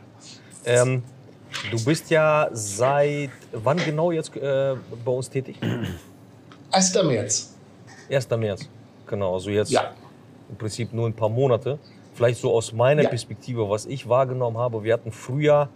Ähm, 0.66 1.04
du 1.72 1.84
bist 1.84 2.10
ja 2.10 2.50
seit 2.52 3.32
wann 3.52 3.78
genau 3.78 4.12
jetzt 4.12 4.36
äh, 4.36 4.76
bei 5.04 5.12
uns 5.12 5.30
tätig? 5.30 5.58
1. 6.72 7.04
März. 7.04 7.56
1. 8.10 8.30
März, 8.32 8.70
genau. 9.08 9.34
Also 9.34 9.50
jetzt 9.50 9.72
ja. 9.72 9.92
im 10.50 10.56
Prinzip 10.56 10.94
nur 10.94 11.08
ein 11.08 11.14
paar 11.14 11.30
Monate. 11.30 11.80
Vielleicht 12.14 12.40
so 12.40 12.54
aus 12.54 12.74
meiner 12.74 13.04
ja. 13.04 13.10
Perspektive, 13.10 13.70
was 13.70 13.86
ich 13.86 14.08
wahrgenommen 14.08 14.58
habe. 14.58 14.84
Wir 14.84 14.94
hatten 14.94 15.12
früher, 15.12 15.70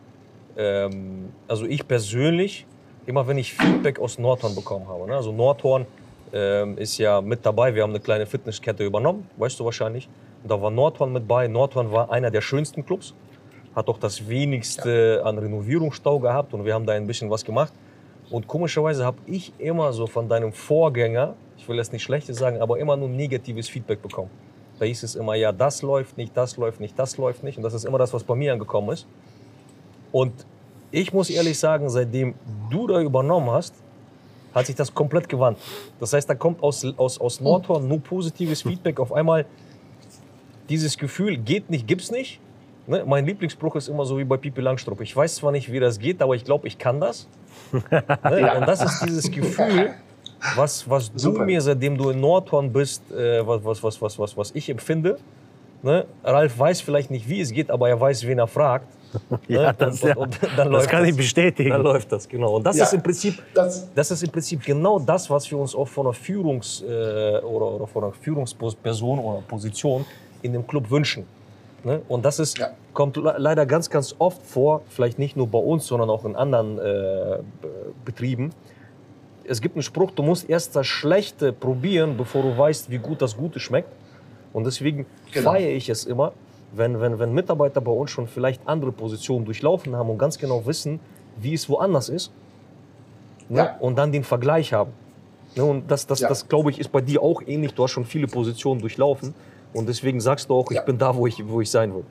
ähm, 0.55 1.29
also 1.47 1.65
ich 1.65 1.87
persönlich, 1.87 2.65
immer 3.07 3.25
wenn 3.25 3.37
ich 3.37 3.53
Feedback 3.53 3.99
aus 3.99 4.19
Nordhorn 4.19 4.53
bekommen 4.53 4.87
habe. 4.87 5.07
Ne? 5.07 5.15
Also 5.15 5.31
Nordhorn 5.31 5.87
ähm, 6.33 6.77
ist 6.77 6.97
ja 6.97 7.21
mit 7.21 7.43
dabei. 7.45 7.73
Wir 7.73 7.83
haben 7.83 7.91
eine 7.91 8.01
kleine 8.01 8.25
Fitnesskette 8.25 8.83
übernommen, 8.83 9.27
weißt 9.37 9.59
du 9.59 9.65
wahrscheinlich. 9.65 10.07
Und 10.43 10.51
da 10.51 10.61
war 10.61 10.69
Nordhorn 10.69 11.13
mit 11.13 11.27
bei. 11.27 11.47
Nordhorn 11.47 11.91
war 11.91 12.11
einer 12.11 12.29
der 12.29 12.41
schönsten 12.41 12.85
Clubs, 12.85 13.15
hat 13.75 13.87
auch 13.87 13.97
das 13.97 14.27
wenigste 14.27 15.21
ja. 15.21 15.23
an 15.23 15.37
Renovierungsstau 15.37 16.19
gehabt 16.19 16.53
und 16.53 16.65
wir 16.65 16.73
haben 16.73 16.85
da 16.85 16.93
ein 16.93 17.07
bisschen 17.07 17.29
was 17.31 17.45
gemacht. 17.45 17.73
Und 18.29 18.45
komischerweise 18.45 19.05
habe 19.05 19.17
ich 19.25 19.53
immer 19.57 19.93
so 19.93 20.05
von 20.05 20.27
deinem 20.27 20.51
Vorgänger, 20.51 21.35
ich 21.57 21.67
will 21.69 21.77
jetzt 21.77 21.93
nicht 21.93 22.03
Schlechtes 22.03 22.37
sagen, 22.37 22.61
aber 22.61 22.77
immer 22.77 22.97
nur 22.97 23.07
negatives 23.07 23.69
Feedback 23.69 24.01
bekommen. 24.01 24.29
Da 24.79 24.85
hieß 24.85 25.03
es 25.03 25.15
immer, 25.15 25.35
ja, 25.35 25.53
das 25.53 25.81
läuft 25.81 26.17
nicht, 26.17 26.35
das 26.35 26.57
läuft 26.57 26.81
nicht, 26.81 26.99
das 26.99 27.17
läuft 27.17 27.41
nicht. 27.41 27.57
Und 27.57 27.63
das 27.63 27.73
ist 27.73 27.85
immer 27.85 27.97
das, 27.97 28.13
was 28.13 28.25
bei 28.25 28.35
mir 28.35 28.51
angekommen 28.51 28.89
ist. 28.89 29.07
Und 30.11 30.45
ich 30.91 31.13
muss 31.13 31.29
ehrlich 31.29 31.59
sagen, 31.59 31.89
seitdem 31.89 32.35
du 32.69 32.87
da 32.87 33.01
übernommen 33.01 33.51
hast, 33.51 33.73
hat 34.53 34.65
sich 34.65 34.75
das 34.75 34.93
komplett 34.93 35.29
gewandt. 35.29 35.59
Das 35.99 36.13
heißt, 36.13 36.29
da 36.29 36.35
kommt 36.35 36.63
aus, 36.63 36.85
aus, 36.97 37.19
aus 37.19 37.39
Nordhorn 37.41 37.87
nur 37.87 37.99
positives 37.99 38.63
Feedback. 38.63 38.99
Auf 38.99 39.13
einmal 39.13 39.45
dieses 40.69 40.97
Gefühl, 40.97 41.37
geht 41.37 41.69
nicht, 41.69 41.87
gibt's 41.87 42.11
nicht. 42.11 42.39
Ne? 42.87 43.03
Mein 43.05 43.25
Lieblingsspruch 43.25 43.75
ist 43.75 43.87
immer 43.87 44.05
so 44.05 44.17
wie 44.17 44.23
bei 44.23 44.37
Pipi 44.37 44.61
Langstrupp. 44.61 45.01
Ich 45.01 45.15
weiß 45.15 45.35
zwar 45.35 45.51
nicht, 45.51 45.71
wie 45.71 45.79
das 45.79 45.99
geht, 45.99 46.21
aber 46.21 46.35
ich 46.35 46.43
glaube, 46.43 46.67
ich 46.67 46.77
kann 46.77 46.99
das. 46.99 47.27
ne? 47.71 48.41
ja. 48.41 48.57
Und 48.57 48.67
das 48.67 48.81
ist 48.81 49.05
dieses 49.05 49.29
Gefühl, 49.29 49.93
was, 50.55 50.89
was 50.89 51.13
du 51.13 51.31
mir, 51.31 51.61
seitdem 51.61 51.97
du 51.97 52.09
in 52.09 52.19
Nordhorn 52.19 52.71
bist, 52.71 53.11
äh, 53.11 53.45
was, 53.45 53.63
was, 53.63 53.83
was, 53.83 54.01
was, 54.01 54.19
was, 54.19 54.37
was 54.37 54.51
ich 54.55 54.69
empfinde. 54.69 55.17
Ne? 55.83 56.05
Ralf 56.23 56.57
weiß 56.57 56.81
vielleicht 56.81 57.11
nicht, 57.11 57.29
wie 57.29 57.41
es 57.41 57.51
geht, 57.51 57.69
aber 57.69 57.89
er 57.89 57.99
weiß, 57.99 58.25
wen 58.25 58.39
er 58.39 58.47
fragt. 58.47 58.87
ja, 59.47 59.73
das, 59.73 60.03
und, 60.03 60.17
und, 60.17 60.43
und, 60.43 60.57
dann 60.57 60.71
das 60.71 60.87
kann 60.87 61.01
das. 61.01 61.09
ich 61.09 61.15
bestätigen. 61.15 61.69
Dann 61.69 61.83
läuft 61.83 62.11
das, 62.11 62.27
genau. 62.27 62.55
Und 62.55 62.63
das, 62.63 62.77
ja, 62.77 62.83
ist, 62.83 62.93
im 62.93 63.01
Prinzip, 63.01 63.41
das, 63.53 63.87
das, 63.93 64.11
ist 64.11 64.23
im 64.23 64.31
Prinzip 64.31 64.63
genau 64.63 64.99
das, 64.99 65.29
was 65.29 65.49
wir 65.49 65.57
uns 65.57 65.75
auch 65.75 65.87
von 65.87 66.07
einer, 66.07 66.13
Führungs, 66.13 66.81
äh, 66.81 66.85
oder, 67.39 67.71
oder 67.73 67.87
von 67.87 68.03
einer 68.03 68.13
Führungsperson 68.13 69.19
oder 69.19 69.41
Position 69.47 70.05
in 70.41 70.53
dem 70.53 70.65
Club 70.65 70.89
wünschen. 70.89 71.25
Ne? 71.83 72.01
Und 72.07 72.25
das 72.25 72.39
ist, 72.39 72.57
ja. 72.57 72.71
kommt 72.93 73.17
leider 73.17 73.65
ganz, 73.65 73.89
ganz 73.89 74.15
oft 74.19 74.41
vor, 74.45 74.81
vielleicht 74.89 75.19
nicht 75.19 75.37
nur 75.37 75.47
bei 75.47 75.59
uns, 75.59 75.87
sondern 75.87 76.09
auch 76.09 76.25
in 76.25 76.35
anderen 76.35 76.79
äh, 76.79 77.37
Betrieben. 78.03 78.51
Es 79.45 79.61
gibt 79.61 79.75
einen 79.75 79.83
Spruch, 79.83 80.11
du 80.11 80.23
musst 80.23 80.49
erst 80.49 80.75
das 80.75 80.87
Schlechte 80.87 81.53
probieren, 81.53 82.17
bevor 82.17 82.43
du 82.43 82.57
weißt, 82.57 82.89
wie 82.91 82.97
gut 82.97 83.21
das 83.21 83.37
Gute 83.37 83.59
schmeckt. 83.59 83.89
Und 84.51 84.65
deswegen 84.65 85.05
genau. 85.31 85.51
feiere 85.51 85.71
ich 85.71 85.87
es 85.89 86.05
immer, 86.05 86.33
wenn, 86.73 86.99
wenn, 86.99 87.19
wenn 87.19 87.33
Mitarbeiter 87.33 87.81
bei 87.81 87.91
uns 87.91 88.11
schon 88.11 88.27
vielleicht 88.27 88.67
andere 88.67 88.91
Positionen 88.91 89.45
durchlaufen 89.45 89.95
haben 89.95 90.09
und 90.09 90.17
ganz 90.17 90.37
genau 90.37 90.65
wissen, 90.65 90.99
wie 91.37 91.53
es 91.53 91.69
woanders 91.69 92.09
ist. 92.09 92.31
Ne? 93.49 93.59
Ja. 93.59 93.77
Und 93.79 93.97
dann 93.97 94.11
den 94.11 94.23
Vergleich 94.23 94.73
haben. 94.73 94.91
Ne? 95.55 95.63
Und 95.63 95.89
das, 95.89 96.05
das, 96.07 96.19
ja. 96.19 96.29
das 96.29 96.47
glaube 96.47 96.71
ich, 96.71 96.79
ist 96.79 96.91
bei 96.91 97.01
dir 97.01 97.21
auch 97.21 97.41
ähnlich. 97.45 97.73
Du 97.73 97.83
hast 97.83 97.91
schon 97.91 98.05
viele 98.05 98.27
Positionen 98.27 98.81
durchlaufen. 98.81 99.33
Und 99.73 99.87
deswegen 99.87 100.19
sagst 100.19 100.49
du 100.49 100.55
auch, 100.55 100.71
ich 100.71 100.81
bin 100.81 100.97
da, 100.97 101.15
wo 101.15 101.27
ich, 101.27 101.47
wo 101.47 101.61
ich 101.61 101.69
sein 101.69 101.93
will. 101.93 102.03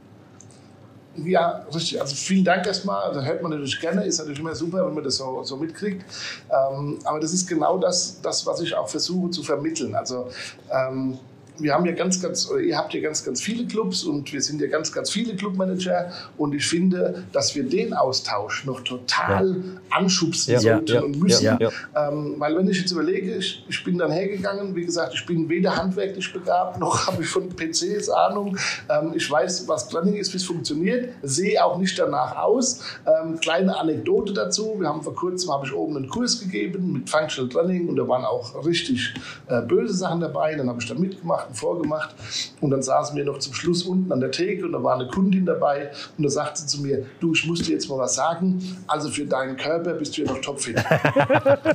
Ja, 1.25 1.65
richtig. 1.75 2.01
Also 2.01 2.15
vielen 2.15 2.45
Dank 2.45 2.67
erstmal. 2.67 3.09
Das 3.09 3.17
also 3.17 3.27
hört 3.27 3.43
man 3.43 3.51
natürlich 3.51 3.81
gerne. 3.81 4.05
Ist 4.05 4.19
natürlich 4.19 4.41
immer 4.41 4.55
super, 4.55 4.87
wenn 4.87 4.95
man 4.95 5.03
das 5.03 5.17
so, 5.17 5.43
so 5.43 5.57
mitkriegt. 5.57 6.05
Ähm, 6.51 6.99
aber 7.05 7.21
das 7.21 7.33
ist 7.33 7.49
genau 7.49 7.79
das, 7.79 8.21
das, 8.21 8.47
was 8.47 8.61
ich 8.61 8.75
auch 8.75 8.89
versuche 8.89 9.31
zu 9.31 9.43
vermitteln. 9.43 9.95
Also 9.95 10.29
ähm, 10.71 11.19
wir 11.59 11.75
haben 11.75 11.87
ja 11.87 11.93
ganz, 11.93 12.21
ganz, 12.21 12.51
ihr 12.51 12.77
habt 12.77 12.95
ja 12.95 13.01
ganz, 13.01 13.25
ganz 13.25 13.41
viele 13.41 13.67
Clubs 13.67 14.05
und 14.05 14.33
wir 14.33 14.41
sind 14.41 14.61
ja 14.61 14.69
ganz, 14.69 14.93
ganz 14.93 15.11
viele 15.11 15.35
Clubmanager 15.37 16.13
und 16.37 16.55
ich 16.55 16.67
finde, 16.67 17.25
dass 17.33 17.55
wir 17.55 17.65
den 17.65 17.95
Austausch 17.95 18.65
noch 18.65 18.81
total 18.83 19.49
ja. 19.49 19.63
anschubsen 19.91 20.55
ja, 20.55 20.61
sollten 20.61 20.93
ja, 20.93 21.01
und 21.01 21.21
müssen. 21.21 21.59
Ähm, 21.97 22.35
weil 22.39 22.57
wenn 22.57 22.69
ich 22.69 22.81
jetzt 22.81 22.93
überlege, 22.93 23.37
ich, 23.37 23.65
ich, 23.69 23.85
bin 23.85 23.99
dann 23.99 24.11
hergegangen, 24.11 24.75
wie 24.75 24.85
gesagt, 24.85 25.15
ich 25.15 25.25
bin 25.27 25.49
weder 25.49 25.77
handwerklich 25.77 26.33
begabt, 26.33 26.79
noch 26.79 27.07
habe 27.07 27.23
ich 27.23 27.29
von 27.29 27.49
PCs 27.49 28.09
Ahnung. 28.11 28.57
Ähm, 28.89 29.13
ich 29.15 29.31
weiß, 29.31 29.67
was 29.69 29.89
Planning 29.89 30.15
ist, 30.15 30.33
wie 30.33 30.39
es 30.39 30.45
funktioniert, 30.45 31.11
sehe 31.23 31.63
auch 31.65 31.79
nicht 31.79 31.99
danach 31.99 32.37
aus. 32.37 32.83
Ähm, 33.07 33.39
kleine 33.41 33.77
Anekdote 33.79 34.33
dazu, 34.33 34.77
wir 34.79 34.89
haben 34.89 35.03
vor 35.03 35.15
kurzem, 35.15 35.53
habe 35.53 35.67
ich 35.67 35.73
oben 35.73 35.97
einen 35.97 36.09
Kurs 36.09 36.41
gegeben 36.41 36.93
mit 36.93 37.09
Functional 37.09 37.49
Planning 37.49 37.89
und 37.89 37.97
da 37.97 38.07
waren 38.07 38.25
auch 38.25 38.65
richtig 38.65 39.15
äh, 39.49 39.63
böse 39.63 39.95
Sachen 39.95 40.21
dabei, 40.21 40.55
dann 40.55 40.69
habe 40.69 40.81
ich 40.81 40.89
da 40.89 40.95
mitgemacht 40.95 41.46
Weihnachten 41.47 41.55
vorgemacht. 41.55 42.15
Und 42.61 42.71
dann 42.71 42.83
saßen 42.83 43.17
wir 43.17 43.25
noch 43.25 43.39
zum 43.39 43.55
Schluss 43.55 43.83
unten 43.85 44.13
an 44.13 44.21
der 44.21 44.31
Theke 44.31 44.65
und 44.65 44.73
da 44.73 44.83
war 44.83 44.99
eine 44.99 45.09
Kundin 45.09 45.47
dabei 45.47 45.91
und 46.17 46.25
da 46.25 46.31
sagte 46.31 46.63
sie 46.63 46.67
zu 46.67 46.83
mir, 46.83 47.07
du, 47.21 47.33
ich 47.33 47.47
muss 47.47 47.63
dir 47.63 47.73
jetzt 47.73 47.89
mal 47.89 47.99
was 47.99 48.15
sagen, 48.15 48.61
also 48.87 49.09
für 49.09 49.25
deinen 49.25 49.57
Körper 49.57 49.95
bist 49.95 50.17
du 50.17 50.23
ja 50.23 50.33
noch 50.33 50.41
topfit. 50.41 50.79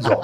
so. 0.02 0.22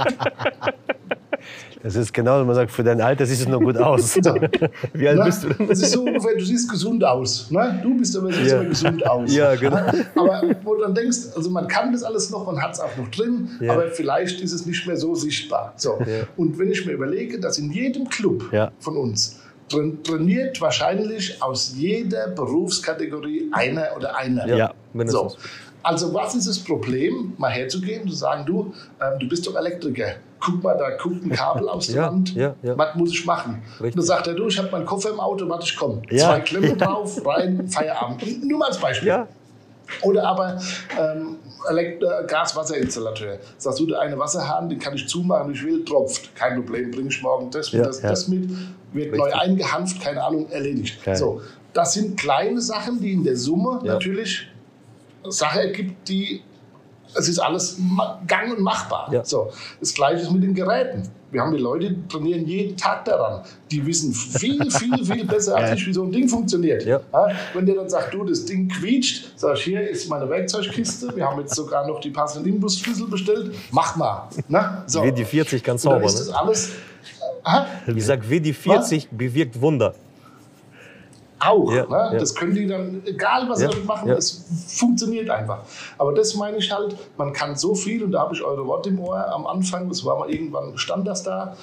Das 1.83 1.95
ist 1.95 2.13
genau, 2.13 2.39
wenn 2.39 2.47
man 2.47 2.55
sagt, 2.55 2.71
für 2.71 2.83
dein 2.83 3.01
Alter 3.01 3.25
siehst 3.25 3.45
du 3.45 3.49
noch 3.49 3.59
gut 3.59 3.77
aus. 3.77 4.15
Wie 4.93 5.07
alt 5.07 5.17
Na, 5.19 5.25
bist 5.25 5.43
du? 5.43 5.49
Das 5.65 5.79
ist 5.79 5.91
so 5.91 6.03
ungefähr, 6.03 6.35
du 6.35 6.43
siehst 6.43 6.69
gesund 6.69 7.03
aus. 7.03 7.51
Ne? 7.51 7.79
Du 7.83 7.95
bist 7.97 8.17
aber 8.17 8.31
siehst 8.31 8.51
ja. 8.51 8.63
gesund 8.63 9.05
aus. 9.07 9.33
Ja, 9.33 9.55
genau. 9.55 9.77
Aber 10.15 10.41
wo 10.63 10.75
du 10.75 10.81
dann 10.81 10.95
denkst, 10.95 11.17
also 11.35 11.49
man 11.49 11.67
kann 11.67 11.91
das 11.91 12.03
alles 12.03 12.29
noch, 12.29 12.45
man 12.45 12.61
hat 12.61 12.73
es 12.73 12.79
auch 12.79 12.95
noch 12.97 13.07
drin, 13.09 13.49
ja. 13.59 13.73
aber 13.73 13.89
vielleicht 13.89 14.41
ist 14.41 14.53
es 14.53 14.65
nicht 14.65 14.85
mehr 14.87 14.97
so 14.97 15.15
sichtbar. 15.15 15.73
So. 15.77 15.99
Ja. 15.99 16.25
Und 16.35 16.57
wenn 16.57 16.71
ich 16.71 16.85
mir 16.85 16.93
überlege, 16.93 17.39
dass 17.39 17.57
in 17.57 17.71
jedem 17.71 18.09
Club 18.09 18.43
von 18.79 18.97
uns 18.97 19.39
trainiert 19.69 20.61
wahrscheinlich 20.61 21.41
aus 21.41 21.73
jeder 21.75 22.29
Berufskategorie 22.29 23.49
einer 23.51 23.89
oder 23.95 24.17
einer. 24.17 24.47
Ja, 24.47 24.73
mindestens. 24.93 25.33
So. 25.33 25.39
Also 25.83 26.13
was 26.13 26.35
ist 26.35 26.47
das 26.47 26.59
Problem, 26.59 27.33
mal 27.37 27.51
herzugehen, 27.51 28.07
zu 28.07 28.15
sagen, 28.15 28.45
du, 28.45 28.73
ähm, 29.01 29.19
du 29.19 29.27
bist 29.27 29.45
doch 29.47 29.55
Elektriker. 29.55 30.15
Guck 30.39 30.61
mal, 30.63 30.77
da 30.77 30.91
guckt 30.97 31.23
ein 31.25 31.31
Kabel 31.31 31.67
aus 31.69 31.87
der 31.87 31.95
ja, 31.95 32.07
Wand. 32.07 32.35
Ja, 32.35 32.55
ja. 32.61 32.77
Was 32.77 32.95
muss 32.95 33.11
ich 33.11 33.25
machen? 33.25 33.61
Richtig. 33.79 33.85
Und 33.85 33.95
dann 33.97 34.05
sagt 34.05 34.27
er, 34.27 34.33
du, 34.33 34.47
ich 34.47 34.57
habe 34.57 34.69
meinen 34.71 34.85
Koffer 34.85 35.09
im 35.11 35.19
Auto, 35.19 35.47
warte, 35.47 35.65
ich 35.65 35.75
komme. 35.75 36.01
Zwei 36.09 36.39
Klemmen 36.41 36.77
drauf, 36.77 37.25
rein, 37.25 37.67
Feierabend. 37.67 38.43
Nur 38.43 38.59
mal 38.59 38.67
als 38.67 38.77
Beispiel. 38.77 39.25
Oder 40.01 40.27
aber 40.27 40.59
ähm, 40.99 41.37
Gas-Wasserinstallateur. 42.27 43.39
Sagst 43.57 43.79
du, 43.79 43.85
der 43.85 44.01
eine 44.01 44.17
Wasserhahn, 44.19 44.69
den 44.69 44.79
kann 44.79 44.93
ich 44.93 45.07
zumachen, 45.07 45.53
ich 45.53 45.63
will, 45.63 45.83
tropft. 45.85 46.35
Kein 46.35 46.55
Problem, 46.55 46.91
bringe 46.91 47.09
ich 47.09 47.21
morgen 47.21 47.49
das 47.51 47.73
und 47.73 47.79
das, 47.79 48.01
das 48.01 48.27
mit. 48.27 48.49
Wird 48.93 49.11
Richtig. 49.11 49.19
neu 49.19 49.33
eingehanft, 49.33 50.01
keine 50.01 50.23
Ahnung, 50.23 50.49
erledigt. 50.49 50.97
Okay. 51.01 51.15
So, 51.15 51.41
das 51.73 51.93
sind 51.93 52.17
kleine 52.19 52.61
Sachen, 52.61 52.99
die 53.01 53.13
in 53.13 53.23
der 53.23 53.35
Summe 53.35 53.81
natürlich 53.83 54.47
Sache 55.23 55.61
ergibt, 55.61 56.07
die 56.07 56.41
es 57.15 57.27
ist 57.27 57.39
alles 57.39 57.77
gang 58.27 58.55
und 58.55 58.63
machbar. 58.63 59.09
Ja. 59.11 59.23
So, 59.23 59.51
das 59.79 59.93
Gleiche 59.93 60.21
ist 60.21 60.31
mit 60.31 60.43
den 60.43 60.53
Geräten. 60.53 61.09
Wir 61.31 61.41
haben 61.41 61.51
die 61.51 61.61
Leute, 61.61 61.91
die 61.91 62.07
trainieren 62.07 62.45
jeden 62.45 62.77
Tag 62.77 63.03
daran. 63.03 63.43
Die 63.69 63.85
wissen 63.85 64.13
viel, 64.13 64.71
viel, 64.71 65.05
viel 65.05 65.25
besser 65.25 65.57
als 65.57 65.79
ich, 65.79 65.87
wie 65.87 65.93
so 65.93 66.03
ein 66.03 66.11
Ding 66.11 66.27
funktioniert. 66.29 66.85
Ja. 66.85 67.01
Ja, 67.11 67.27
wenn 67.53 67.65
der 67.65 67.75
dann 67.75 67.89
sagt, 67.89 68.13
du, 68.13 68.23
das 68.23 68.45
Ding 68.45 68.69
quietscht, 68.69 69.33
sag 69.35 69.57
ich, 69.57 69.63
hier 69.63 69.89
ist 69.89 70.09
meine 70.09 70.29
Werkzeugkiste. 70.29 71.13
Wir 71.15 71.25
haben 71.25 71.39
jetzt 71.41 71.53
sogar 71.53 71.85
noch 71.85 71.99
die 71.99 72.11
passenden 72.11 72.53
Imbusschlüssel 72.53 73.07
bestellt. 73.07 73.53
Mach 73.71 73.95
mal. 73.97 74.29
Na? 74.47 74.83
So. 74.87 75.01
WD-40 75.01 75.61
ganz 75.61 75.81
sauber. 75.81 76.05
Ist 76.05 76.19
das 76.19 76.29
alles, 76.29 76.71
äh, 77.45 77.91
ich 77.91 78.05
sag, 78.05 78.23
WD-40 78.23 79.07
bewirkt 79.11 79.59
Wunder 79.59 79.95
auch. 81.47 81.71
Ja, 81.71 81.85
ne? 81.85 82.09
ja. 82.13 82.19
Das 82.19 82.35
können 82.35 82.55
die 82.55 82.67
dann, 82.67 83.01
egal 83.05 83.47
was 83.49 83.61
ja, 83.61 83.67
sie 83.67 83.73
damit 83.73 83.87
machen, 83.87 84.09
es 84.09 84.45
funktioniert 84.67 85.29
einfach. 85.29 85.63
Aber 85.97 86.13
das 86.13 86.35
meine 86.35 86.57
ich 86.57 86.71
halt, 86.71 86.95
man 87.17 87.33
kann 87.33 87.55
so 87.55 87.75
viel, 87.75 88.03
und 88.03 88.11
da 88.11 88.21
habe 88.21 88.35
ich 88.35 88.43
eure 88.43 88.65
Worte 88.65 88.89
im 88.89 88.99
Ohr 88.99 89.27
am 89.33 89.47
Anfang, 89.47 89.89
das 89.89 90.03
war 90.05 90.17
mal 90.19 90.29
irgendwann, 90.29 90.77
stand 90.77 91.07
das 91.07 91.23
da. 91.23 91.55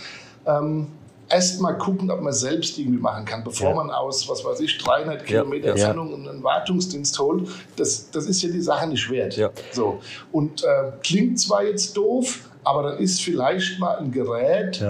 Ähm, 0.46 0.88
Erst 1.30 1.60
mal 1.60 1.72
gucken, 1.72 2.10
ob 2.10 2.20
man 2.20 2.34
selbst 2.34 2.78
irgendwie 2.78 2.98
machen 2.98 3.24
kann, 3.24 3.42
bevor 3.42 3.74
man 3.74 3.90
aus, 3.90 4.28
was 4.28 4.44
weiß 4.44 4.60
ich, 4.60 4.76
300 4.76 5.24
Kilometer 5.24 5.70
Entfernung 5.70 6.28
einen 6.28 6.42
Wartungsdienst 6.42 7.18
holt. 7.18 7.48
Das, 7.76 8.10
das 8.10 8.26
ist 8.26 8.42
ja 8.42 8.50
die 8.50 8.60
Sache 8.60 8.86
nicht 8.86 9.10
wert. 9.10 9.40
So. 9.72 10.00
Und 10.32 10.62
äh, 10.62 10.92
klingt 11.02 11.40
zwar 11.40 11.64
jetzt 11.64 11.96
doof, 11.96 12.50
aber 12.62 12.82
dann 12.82 12.98
ist 12.98 13.22
vielleicht 13.22 13.80
mal 13.80 13.96
ein 13.96 14.12
Gerät, 14.12 14.84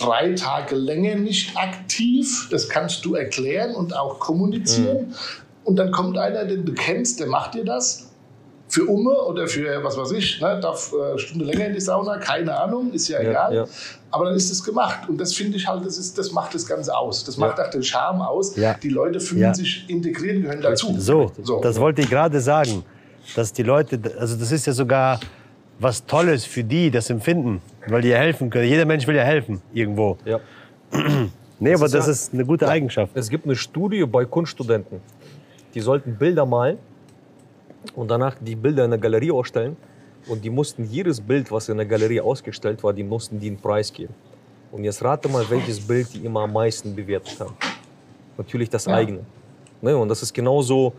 drei 0.00 0.32
Tage 0.34 0.74
länger 0.74 1.14
nicht 1.16 1.56
aktiv. 1.56 2.48
Das 2.50 2.68
kannst 2.68 3.04
du 3.04 3.14
erklären 3.14 3.74
und 3.74 3.96
auch 3.96 4.18
kommunizieren. 4.18 5.08
Mhm. 5.08 5.14
Und 5.64 5.76
dann 5.76 5.92
kommt 5.92 6.18
einer, 6.18 6.44
den 6.44 6.64
du 6.64 6.72
kennst, 6.72 7.20
der 7.20 7.26
macht 7.26 7.54
dir 7.54 7.64
das. 7.64 8.06
Für 8.68 8.84
Umme 8.84 9.10
oder 9.24 9.48
für 9.48 9.82
was 9.82 9.96
weiß 9.96 10.12
ich, 10.12 10.40
ne, 10.40 10.60
darf 10.60 10.92
äh, 10.92 11.10
eine 11.10 11.18
Stunde 11.18 11.44
länger 11.44 11.66
in 11.66 11.72
die 11.74 11.80
Sauna, 11.80 12.18
keine 12.18 12.56
Ahnung, 12.56 12.92
ist 12.92 13.08
ja, 13.08 13.20
ja 13.20 13.30
egal. 13.30 13.54
Ja. 13.54 13.64
Aber 14.12 14.26
dann 14.26 14.34
ist 14.34 14.50
es 14.50 14.62
gemacht. 14.62 15.08
Und 15.08 15.20
das 15.20 15.34
finde 15.34 15.56
ich 15.56 15.66
halt, 15.66 15.84
das, 15.84 15.98
ist, 15.98 16.16
das 16.16 16.30
macht 16.30 16.54
das 16.54 16.66
Ganze 16.66 16.96
aus. 16.96 17.24
Das 17.24 17.36
macht 17.36 17.60
auch 17.60 17.70
den 17.70 17.82
Charme 17.82 18.22
aus. 18.22 18.54
Die 18.54 18.88
Leute 18.88 19.20
fühlen 19.20 19.54
sich 19.54 19.84
integriert, 19.88 20.42
gehören 20.42 20.60
dazu. 20.60 20.94
So, 20.98 21.32
so, 21.42 21.60
das 21.60 21.78
wollte 21.80 22.02
ich 22.02 22.10
gerade 22.10 22.40
sagen. 22.40 22.84
Dass 23.36 23.52
die 23.52 23.62
Leute, 23.62 24.00
also 24.18 24.34
das 24.34 24.50
ist 24.50 24.66
ja 24.66 24.72
sogar 24.72 25.20
was 25.78 26.04
Tolles 26.04 26.44
für 26.44 26.64
die, 26.64 26.90
das 26.90 27.10
Empfinden, 27.10 27.60
weil 27.86 28.02
die 28.02 28.08
ja 28.08 28.18
helfen 28.18 28.50
können. 28.50 28.68
Jeder 28.68 28.84
Mensch 28.84 29.06
will 29.06 29.16
ja 29.16 29.22
helfen, 29.22 29.60
irgendwo. 29.72 30.18
Ja. 30.24 30.40
nee, 31.58 31.72
das 31.72 31.80
aber 31.80 31.86
ist 31.86 31.94
das 31.94 32.06
ja, 32.06 32.12
ist 32.12 32.34
eine 32.34 32.44
gute 32.44 32.68
Eigenschaft. 32.68 33.12
Es 33.14 33.28
gibt 33.30 33.44
eine 33.44 33.56
Studie 33.56 34.04
bei 34.04 34.24
Kunststudenten. 34.24 35.00
Die 35.74 35.80
sollten 35.80 36.16
Bilder 36.16 36.44
malen 36.44 36.78
und 37.94 38.10
danach 38.10 38.36
die 38.40 38.56
Bilder 38.56 38.84
in 38.84 38.90
der 38.90 39.00
Galerie 39.00 39.30
ausstellen. 39.30 39.76
Und 40.26 40.44
die 40.44 40.50
mussten 40.50 40.84
jedes 40.84 41.20
Bild, 41.20 41.50
was 41.50 41.68
in 41.68 41.78
der 41.78 41.86
Galerie 41.86 42.20
ausgestellt 42.20 42.82
war, 42.84 42.92
die 42.92 43.02
mussten 43.02 43.40
die 43.40 43.48
einen 43.48 43.56
Preis 43.56 43.92
geben. 43.92 44.14
Und 44.70 44.84
jetzt 44.84 45.02
rate 45.02 45.28
mal, 45.28 45.48
welches 45.48 45.80
Bild 45.80 46.12
die 46.12 46.24
immer 46.24 46.40
am 46.40 46.52
meisten 46.52 46.94
bewertet 46.94 47.40
haben. 47.40 47.54
Natürlich 48.36 48.68
das 48.68 48.84
ja. 48.84 48.94
eigene. 48.94 49.20
Ne? 49.80 49.96
Und 49.96 50.08
das 50.08 50.22
ist 50.22 50.34
genauso, 50.34 50.92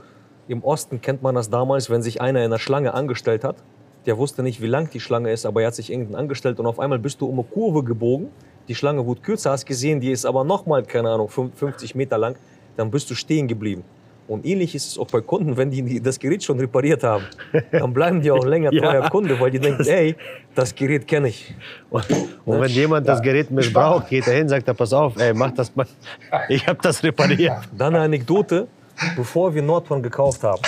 im 0.47 0.63
Osten 0.63 0.99
kennt 1.01 1.21
man 1.21 1.35
das 1.35 1.49
damals, 1.49 1.89
wenn 1.89 2.01
sich 2.01 2.19
einer 2.19 2.39
in 2.39 2.45
einer 2.45 2.59
Schlange 2.59 2.93
angestellt 2.93 3.43
hat 3.43 3.57
der 4.05 4.17
wusste 4.17 4.43
nicht, 4.43 4.61
wie 4.61 4.67
lang 4.67 4.89
die 4.89 4.99
Schlange 4.99 5.31
ist, 5.31 5.45
aber 5.45 5.61
er 5.61 5.67
hat 5.67 5.75
sich 5.75 5.91
irgendwann 5.91 6.15
angestellt 6.15 6.59
und 6.59 6.65
auf 6.65 6.79
einmal 6.79 6.99
bist 6.99 7.21
du 7.21 7.27
um 7.27 7.39
eine 7.39 7.47
Kurve 7.47 7.83
gebogen. 7.83 8.29
Die 8.67 8.75
Schlange 8.75 9.05
wurde 9.05 9.21
kürzer, 9.21 9.51
hast 9.51 9.65
gesehen, 9.65 9.99
die 9.99 10.11
ist 10.11 10.25
aber 10.25 10.43
noch 10.43 10.65
mal, 10.65 10.83
keine 10.83 11.09
Ahnung, 11.09 11.29
50 11.29 11.95
Meter 11.95 12.17
lang. 12.17 12.35
Dann 12.77 12.89
bist 12.89 13.09
du 13.09 13.15
stehen 13.15 13.47
geblieben. 13.47 13.83
Und 14.27 14.45
ähnlich 14.45 14.73
ist 14.75 14.87
es 14.87 14.97
auch 14.97 15.07
bei 15.07 15.19
Kunden, 15.19 15.57
wenn 15.57 15.71
die 15.71 15.99
das 15.99 16.17
Gerät 16.17 16.41
schon 16.41 16.57
repariert 16.57 17.03
haben, 17.03 17.25
dann 17.71 17.93
bleiben 17.93 18.21
die 18.21 18.31
auch 18.31 18.45
länger 18.45 18.71
treuer 18.71 19.01
ja. 19.01 19.09
Kunde, 19.09 19.37
weil 19.37 19.51
die 19.51 19.59
denken, 19.59 19.85
ey, 19.85 20.15
das 20.55 20.73
Gerät 20.73 21.05
kenne 21.05 21.27
ich. 21.27 21.53
Und, 21.89 22.05
und 22.45 22.61
wenn 22.61 22.69
jemand 22.69 23.05
ja. 23.05 23.13
das 23.13 23.21
Gerät 23.21 23.51
missbraucht, 23.51 24.07
geht 24.07 24.25
er 24.27 24.35
hin, 24.35 24.47
sagt 24.47 24.67
er, 24.69 24.73
pass 24.73 24.93
auf, 24.93 25.19
ey, 25.19 25.33
mach 25.33 25.51
das 25.51 25.75
mal, 25.75 25.85
ich 26.47 26.65
habe 26.65 26.79
das 26.81 27.03
repariert. 27.03 27.57
Dann 27.77 27.93
eine 27.93 28.05
Anekdote, 28.05 28.67
bevor 29.15 29.53
wir 29.53 29.61
Nordhorn 29.61 30.03
gekauft 30.03 30.43
haben. 30.43 30.61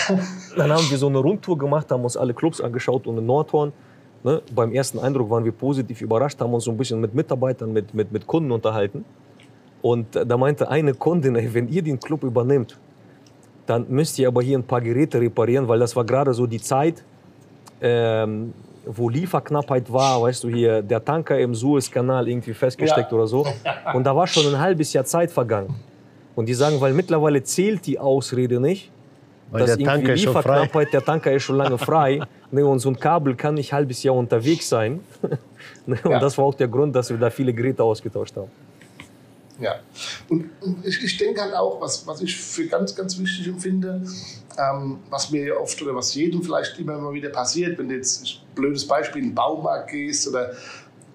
Dann 0.57 0.71
haben 0.71 0.89
wir 0.89 0.97
so 0.97 1.07
eine 1.07 1.19
Rundtour 1.19 1.57
gemacht, 1.57 1.91
haben 1.91 2.03
uns 2.03 2.17
alle 2.17 2.33
Clubs 2.33 2.61
angeschaut 2.61 3.07
und 3.07 3.17
in 3.17 3.25
Nordhorn 3.25 3.73
Ne? 4.23 4.41
Beim 4.55 4.71
ersten 4.71 4.99
Eindruck 4.99 5.29
waren 5.29 5.43
wir 5.43 5.51
positiv 5.51 6.01
überrascht, 6.01 6.39
haben 6.39 6.53
uns 6.53 6.63
so 6.63 6.71
ein 6.71 6.77
bisschen 6.77 6.99
mit 7.01 7.13
Mitarbeitern, 7.13 7.73
mit, 7.73 7.93
mit, 7.93 8.11
mit 8.11 8.25
Kunden 8.25 8.51
unterhalten. 8.51 9.03
Und 9.81 10.15
da 10.15 10.37
meinte 10.37 10.69
eine 10.69 10.93
Kundin, 10.93 11.35
ey, 11.35 11.53
wenn 11.53 11.67
ihr 11.67 11.81
den 11.81 11.99
Club 11.99 12.23
übernimmt, 12.23 12.77
dann 13.65 13.85
müsst 13.89 14.17
ihr 14.17 14.29
aber 14.29 14.41
hier 14.41 14.57
ein 14.57 14.63
paar 14.63 14.79
Geräte 14.79 15.19
reparieren, 15.19 15.67
weil 15.67 15.79
das 15.79 15.95
war 15.95 16.05
gerade 16.05 16.33
so 16.33 16.47
die 16.47 16.61
Zeit, 16.61 17.03
ähm, 17.81 18.53
wo 18.85 19.09
Lieferknappheit 19.09 19.91
war, 19.91 20.21
weißt 20.21 20.45
du, 20.45 20.49
hier 20.49 20.81
der 20.81 21.03
Tanker 21.03 21.37
im 21.37 21.53
Suezkanal 21.53 22.27
irgendwie 22.27 22.53
festgesteckt 22.53 23.11
ja. 23.11 23.17
oder 23.17 23.27
so. 23.27 23.45
Und 23.93 24.05
da 24.05 24.15
war 24.15 24.27
schon 24.27 24.53
ein 24.53 24.59
halbes 24.59 24.93
Jahr 24.93 25.05
Zeit 25.05 25.31
vergangen. 25.31 25.75
Und 26.35 26.47
die 26.47 26.53
sagen, 26.53 26.81
weil 26.81 26.93
mittlerweile 26.93 27.43
zählt 27.43 27.85
die 27.85 27.99
Ausrede 27.99 28.59
nicht, 28.59 28.91
weil 29.51 29.65
dass 29.65 29.77
der 29.77 29.85
Tanker 29.85 30.15
Lieferknappheit, 30.15 30.93
der 30.93 31.05
Tanker 31.05 31.31
ist 31.31 31.43
schon 31.43 31.57
lange 31.57 31.77
frei 31.77 32.21
ne, 32.51 32.65
und 32.65 32.79
so 32.79 32.89
ein 32.89 32.99
Kabel 32.99 33.35
kann 33.35 33.55
nicht 33.55 33.71
ein 33.71 33.77
halbes 33.77 34.01
Jahr 34.01 34.15
unterwegs 34.15 34.67
sein. 34.67 35.01
ne, 35.85 35.99
und 36.03 36.11
ja. 36.11 36.19
das 36.19 36.37
war 36.37 36.45
auch 36.45 36.55
der 36.55 36.67
Grund, 36.67 36.95
dass 36.95 37.09
wir 37.09 37.17
da 37.17 37.29
viele 37.29 37.53
Geräte 37.53 37.83
ausgetauscht 37.83 38.35
haben. 38.35 38.49
Ja, 39.59 39.75
und, 40.29 40.49
ich, 40.83 41.03
ich 41.03 41.17
denke 41.17 41.41
halt 41.41 41.53
auch, 41.53 41.79
was, 41.79 42.07
was 42.07 42.21
ich 42.21 42.35
für 42.35 42.65
ganz, 42.65 42.95
ganz 42.95 43.17
wichtig 43.19 43.47
empfinde, 43.47 44.01
ähm, 44.57 44.99
was 45.09 45.29
mir 45.29 45.45
ja 45.45 45.57
oft 45.57 45.79
oder 45.81 45.95
was 45.95 46.15
jedem 46.15 46.41
vielleicht 46.41 46.79
immer 46.79 46.97
mal 46.97 47.13
wieder 47.13 47.29
passiert, 47.29 47.77
wenn 47.77 47.89
du 47.89 47.95
jetzt, 47.95 48.23
ein 48.23 48.55
blödes 48.55 48.87
Beispiel, 48.87 49.21
in 49.21 49.29
den 49.29 49.35
Baumarkt 49.35 49.91
gehst 49.91 50.27
oder 50.27 50.51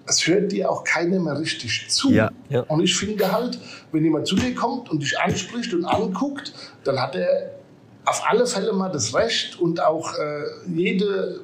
es 0.09 0.25
hört 0.27 0.51
dir 0.51 0.69
auch 0.69 0.83
keiner 0.83 1.19
mehr 1.19 1.39
richtig 1.39 1.85
zu. 1.89 2.11
Ja, 2.11 2.31
ja. 2.49 2.61
Und 2.61 2.83
ich 2.83 2.95
finde 2.95 3.31
halt, 3.31 3.59
wenn 3.91 4.03
jemand 4.03 4.27
zu 4.27 4.35
dir 4.35 4.53
kommt 4.55 4.89
und 4.89 5.01
dich 5.01 5.17
anspricht 5.19 5.73
und 5.73 5.85
anguckt, 5.85 6.53
dann 6.83 6.99
hat 6.99 7.15
er 7.15 7.51
auf 8.05 8.23
alle 8.27 8.45
Fälle 8.47 8.73
mal 8.73 8.89
das 8.89 9.13
Recht 9.13 9.59
und 9.59 9.81
auch 9.81 10.13
äh, 10.15 10.43
jede 10.67 11.41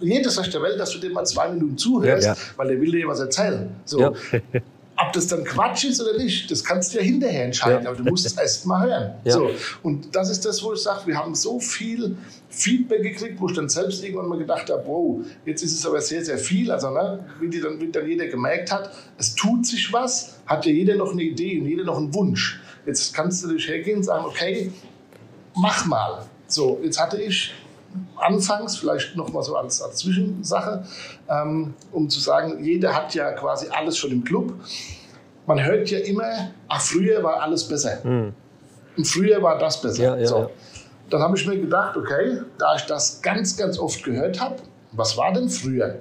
jedes 0.00 0.38
Recht 0.38 0.54
der 0.54 0.62
Welt, 0.62 0.78
dass 0.78 0.90
du 0.90 0.98
dem 0.98 1.12
mal 1.12 1.24
zwei 1.26 1.48
Minuten 1.48 1.76
zuhörst, 1.76 2.26
ja, 2.26 2.34
ja. 2.34 2.38
weil 2.56 2.70
er 2.70 2.80
will 2.80 2.92
dir 2.92 3.08
was 3.08 3.18
erzählen. 3.18 3.74
So. 3.84 4.14
Ob 5.08 5.14
das 5.14 5.26
dann 5.26 5.42
Quatsch 5.42 5.84
ist 5.84 6.02
oder 6.02 6.18
nicht, 6.18 6.50
das 6.50 6.62
kannst 6.62 6.92
du 6.92 6.98
ja 6.98 7.02
hinterher 7.02 7.44
entscheiden, 7.44 7.84
ja. 7.84 7.90
aber 7.90 7.98
du 7.98 8.04
musst 8.10 8.26
es 8.26 8.36
erst 8.36 8.66
mal 8.66 8.86
hören. 8.86 9.14
Ja. 9.24 9.32
So. 9.32 9.50
Und 9.82 10.14
das 10.14 10.28
ist 10.28 10.44
das, 10.44 10.62
wo 10.62 10.74
ich 10.74 10.80
sage, 10.80 11.06
wir 11.06 11.16
haben 11.16 11.34
so 11.34 11.58
viel 11.58 12.14
Feedback 12.50 13.02
gekriegt, 13.02 13.40
wo 13.40 13.48
ich 13.48 13.56
dann 13.56 13.70
selbst 13.70 14.04
irgendwann 14.04 14.28
mal 14.28 14.38
gedacht 14.38 14.68
habe, 14.68 14.82
wow, 14.86 15.24
jetzt 15.46 15.62
ist 15.62 15.72
es 15.72 15.86
aber 15.86 16.02
sehr, 16.02 16.22
sehr 16.22 16.36
viel. 16.36 16.70
Also, 16.70 16.90
ne, 16.90 17.24
wie, 17.40 17.48
die 17.48 17.60
dann, 17.60 17.80
wie 17.80 17.90
dann 17.90 18.06
jeder 18.06 18.26
gemerkt 18.26 18.70
hat, 18.70 18.90
es 19.16 19.34
tut 19.34 19.64
sich 19.64 19.90
was, 19.94 20.40
hat 20.46 20.66
ja 20.66 20.72
jeder 20.72 20.96
noch 20.96 21.12
eine 21.12 21.22
Idee 21.22 21.58
und 21.58 21.66
jeder 21.66 21.84
noch 21.84 21.96
einen 21.96 22.12
Wunsch. 22.12 22.60
Jetzt 22.84 23.14
kannst 23.14 23.42
du 23.42 23.48
dich 23.48 23.66
hergehen 23.66 23.98
und 23.98 24.02
sagen, 24.02 24.26
okay, 24.26 24.70
mach 25.56 25.86
mal. 25.86 26.26
So, 26.48 26.80
jetzt 26.82 27.00
hatte 27.00 27.20
ich 27.20 27.54
anfangs, 28.16 28.76
vielleicht 28.76 29.16
noch 29.16 29.32
mal 29.32 29.42
so 29.42 29.56
als, 29.56 29.80
als 29.80 29.96
Zwischensache, 29.96 30.84
ähm, 31.28 31.74
um 31.92 32.08
zu 32.10 32.20
sagen, 32.20 32.62
jeder 32.62 32.94
hat 32.94 33.14
ja 33.14 33.32
quasi 33.32 33.68
alles 33.68 33.96
schon 33.96 34.12
im 34.12 34.24
Club. 34.24 34.52
Man 35.48 35.64
hört 35.64 35.88
ja 35.88 36.00
immer, 36.00 36.50
ach, 36.68 36.80
früher 36.82 37.22
war 37.22 37.40
alles 37.40 37.66
besser. 37.66 38.04
Mhm. 38.04 38.34
Und 38.98 39.04
früher 39.06 39.42
war 39.42 39.58
das 39.58 39.80
besser. 39.80 40.02
Ja, 40.02 40.16
ja, 40.18 40.26
so. 40.26 40.38
ja. 40.40 40.50
Dann 41.08 41.22
habe 41.22 41.38
ich 41.38 41.46
mir 41.46 41.58
gedacht, 41.58 41.96
okay, 41.96 42.42
da 42.58 42.76
ich 42.76 42.82
das 42.82 43.22
ganz, 43.22 43.56
ganz 43.56 43.78
oft 43.78 44.04
gehört 44.04 44.38
habe, 44.38 44.56
was 44.92 45.16
war 45.16 45.32
denn 45.32 45.48
früher? 45.48 46.00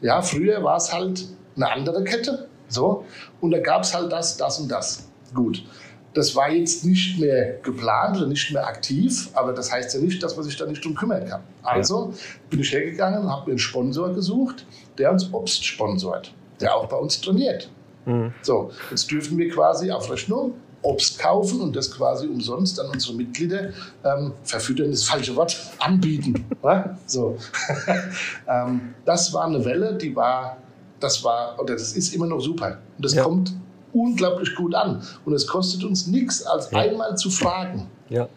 Ja, 0.00 0.22
früher 0.22 0.62
war 0.62 0.76
es 0.76 0.92
halt 0.92 1.26
eine 1.56 1.72
andere 1.72 2.04
Kette. 2.04 2.46
So. 2.68 3.04
Und 3.40 3.50
da 3.50 3.58
gab 3.58 3.82
es 3.82 3.92
halt 3.92 4.12
das, 4.12 4.36
das 4.36 4.60
und 4.60 4.70
das. 4.70 5.08
Gut. 5.34 5.64
Das 6.12 6.36
war 6.36 6.48
jetzt 6.50 6.84
nicht 6.84 7.18
mehr 7.18 7.54
geplant 7.64 8.16
oder 8.16 8.28
nicht 8.28 8.52
mehr 8.52 8.64
aktiv, 8.64 9.28
aber 9.34 9.52
das 9.52 9.72
heißt 9.72 9.92
ja 9.94 10.00
nicht, 10.00 10.22
dass 10.22 10.36
man 10.36 10.44
sich 10.44 10.56
da 10.56 10.66
nicht 10.66 10.84
drum 10.84 10.94
kümmern 10.94 11.26
kann. 11.26 11.42
Also 11.64 12.12
ja. 12.12 12.18
bin 12.48 12.60
ich 12.60 12.72
hergegangen 12.72 13.22
und 13.22 13.28
habe 13.28 13.46
mir 13.46 13.52
einen 13.52 13.58
Sponsor 13.58 14.14
gesucht, 14.14 14.64
der 14.98 15.10
uns 15.10 15.32
Obst 15.32 15.64
sponsort, 15.64 16.32
der 16.60 16.76
auch 16.76 16.86
bei 16.86 16.96
uns 16.96 17.20
trainiert. 17.20 17.68
Mhm. 18.06 18.32
So, 18.42 18.70
jetzt 18.90 19.10
dürfen 19.10 19.38
wir 19.38 19.48
quasi 19.50 19.90
auf 19.90 20.10
Rechnung 20.10 20.54
Obst 20.84 21.18
kaufen 21.18 21.60
und 21.62 21.74
das 21.74 21.90
quasi 21.90 22.26
umsonst 22.26 22.78
an 22.78 22.90
unsere 22.92 23.14
Mitglieder 23.14 23.70
ähm, 24.04 24.32
verfüttern, 24.44 24.90
ist 24.90 25.02
das 25.02 25.08
falsche 25.08 25.34
Wort, 25.34 25.56
anbieten. 25.78 26.44
so. 27.06 27.36
ähm, 28.48 28.94
das 29.04 29.32
war 29.32 29.46
eine 29.46 29.64
Welle, 29.64 29.94
die 29.94 30.14
war, 30.14 30.58
das 31.00 31.24
war, 31.24 31.58
oder 31.58 31.72
das 31.72 31.96
ist 31.96 32.14
immer 32.14 32.26
noch 32.26 32.40
super. 32.40 32.78
Und 32.96 33.04
das 33.04 33.14
ja. 33.14 33.22
kommt 33.22 33.54
unglaublich 33.94 34.54
gut 34.54 34.74
an. 34.74 35.02
Und 35.24 35.32
es 35.32 35.46
kostet 35.46 35.84
uns 35.84 36.06
nichts, 36.06 36.44
als 36.44 36.70
ja. 36.70 36.78
einmal 36.78 37.16
zu 37.16 37.30
fragen. 37.30 37.86
Ja. 38.10 38.28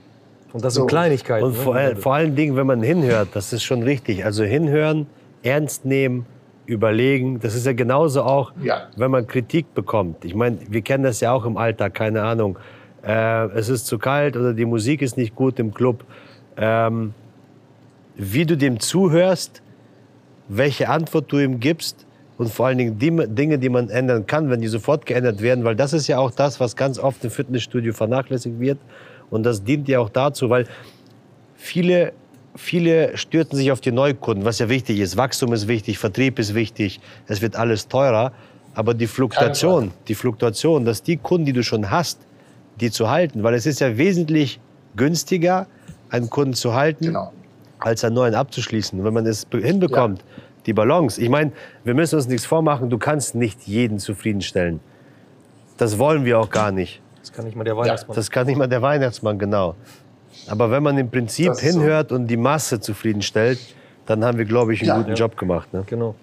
Und 0.53 0.63
das 0.63 0.75
sind 0.75 0.83
so. 0.83 0.87
Kleinigkeiten. 0.87 1.45
Und 1.45 1.55
vor, 1.55 1.73
ne? 1.75 1.97
vor 1.97 2.15
allen 2.15 2.35
Dingen, 2.35 2.55
wenn 2.55 2.67
man 2.67 2.81
hinhört, 2.81 3.29
das 3.33 3.51
ist 3.51 3.63
schon 3.63 3.83
richtig. 3.83 4.23
Also 4.23 4.43
hinhören, 4.43 5.07
ernst 5.43 5.83
nehmen, 5.83 6.25
überlegen. 6.67 7.39
Das 7.39 7.55
ist 7.55 7.65
ja 7.65 7.73
genauso 7.73 8.21
auch, 8.23 8.51
ja. 8.61 8.87
wenn 8.95 9.09
man 9.09 9.25
Kritik 9.25 9.73
bekommt. 9.73 10.23
Ich 10.23 10.35
meine, 10.35 10.59
wir 10.69 10.81
kennen 10.81 11.03
das 11.03 11.19
ja 11.19 11.31
auch 11.31 11.45
im 11.45 11.57
Alltag, 11.57 11.95
keine 11.95 12.21
Ahnung. 12.23 12.59
Äh, 13.03 13.47
es 13.57 13.69
ist 13.69 13.87
zu 13.87 13.97
kalt 13.97 14.37
oder 14.37 14.53
die 14.53 14.65
Musik 14.65 15.01
ist 15.01 15.17
nicht 15.17 15.35
gut 15.35 15.59
im 15.59 15.73
Club. 15.73 16.03
Ähm, 16.57 17.13
wie 18.15 18.45
du 18.45 18.57
dem 18.57 18.79
zuhörst, 18.79 19.61
welche 20.47 20.89
Antwort 20.89 21.31
du 21.31 21.39
ihm 21.39 21.59
gibst, 21.59 22.07
und 22.37 22.53
vor 22.53 22.67
allen 22.67 22.77
Dingen 22.77 22.99
die 22.99 23.11
Dinge, 23.27 23.57
die 23.57 23.69
man 23.69 23.89
ändern 23.89 24.27
kann, 24.27 24.49
wenn 24.49 24.61
die 24.61 24.67
sofort 24.67 25.05
geändert 25.05 25.41
werden, 25.41 25.63
weil 25.63 25.75
das 25.75 25.93
ist 25.93 26.07
ja 26.07 26.19
auch 26.19 26.31
das, 26.31 26.59
was 26.59 26.75
ganz 26.75 26.99
oft 26.99 27.23
im 27.23 27.31
Fitnessstudio 27.31 27.93
vernachlässigt 27.93 28.59
wird. 28.59 28.77
Und 29.29 29.43
das 29.43 29.63
dient 29.63 29.87
ja 29.87 29.99
auch 29.99 30.09
dazu, 30.09 30.49
weil 30.49 30.65
viele, 31.55 32.13
viele 32.57 33.17
stürzen 33.17 33.57
sich 33.57 33.71
auf 33.71 33.81
die 33.81 33.91
Neukunden, 33.91 34.45
was 34.45 34.59
ja 34.59 34.69
wichtig 34.69 34.99
ist. 34.99 35.15
Wachstum 35.17 35.53
ist 35.53 35.67
wichtig, 35.67 35.97
Vertrieb 35.97 36.39
ist 36.39 36.53
wichtig, 36.53 36.99
es 37.27 37.41
wird 37.41 37.55
alles 37.55 37.87
teurer. 37.87 38.31
Aber 38.73 38.93
die 38.93 39.07
Fluktuation, 39.07 39.91
die 40.07 40.13
Fluktuation, 40.13 40.85
dass 40.85 41.01
die 41.01 41.17
Kunden, 41.17 41.45
die 41.45 41.53
du 41.53 41.63
schon 41.63 41.89
hast, 41.89 42.19
die 42.79 42.91
zu 42.91 43.09
halten, 43.09 43.41
weil 43.41 43.55
es 43.55 43.65
ist 43.65 43.79
ja 43.79 43.97
wesentlich 43.97 44.59
günstiger, 44.95 45.65
einen 46.09 46.29
Kunden 46.29 46.53
zu 46.53 46.75
halten, 46.75 47.05
genau. 47.05 47.33
als 47.79 48.03
einen 48.03 48.15
neuen 48.15 48.35
abzuschließen. 48.35 48.99
Und 48.99 49.05
wenn 49.05 49.13
man 49.13 49.25
es 49.25 49.47
hinbekommt, 49.51 50.19
ja 50.19 50.43
die 50.67 50.73
Balance. 50.73 51.19
Ich 51.19 51.29
meine, 51.29 51.51
wir 51.83 51.95
müssen 51.95 52.15
uns 52.15 52.27
nichts 52.27 52.45
vormachen, 52.45 52.89
du 52.89 52.97
kannst 52.97 53.33
nicht 53.33 53.63
jeden 53.63 53.99
zufriedenstellen. 53.99 54.79
Das 55.77 55.97
wollen 55.97 56.25
wir 56.25 56.39
auch 56.39 56.49
gar 56.49 56.71
nicht. 56.71 57.01
Das 57.21 57.31
kann 57.31 57.45
nicht 57.45 57.55
mal 57.55 57.63
der 57.63 57.77
Weihnachtsmann. 57.77 58.15
das 58.15 58.29
kann 58.29 58.45
nicht 58.45 58.57
mal 58.57 58.67
der 58.67 58.81
Weihnachtsmann, 58.81 59.39
genau. 59.39 59.75
Aber 60.47 60.71
wenn 60.71 60.83
man 60.83 60.97
im 60.97 61.09
Prinzip 61.09 61.55
hinhört 61.57 62.09
so. 62.09 62.15
und 62.15 62.27
die 62.27 62.37
Masse 62.37 62.79
zufriedenstellt, 62.79 63.59
dann 64.05 64.23
haben 64.23 64.37
wir, 64.37 64.45
glaube 64.45 64.73
ich, 64.73 64.81
einen 64.81 64.89
ja, 64.89 64.97
guten 64.97 65.09
ja. 65.09 65.15
Job 65.15 65.37
gemacht. 65.37 65.73
Ne? 65.73 65.83
Genau. 65.85 66.15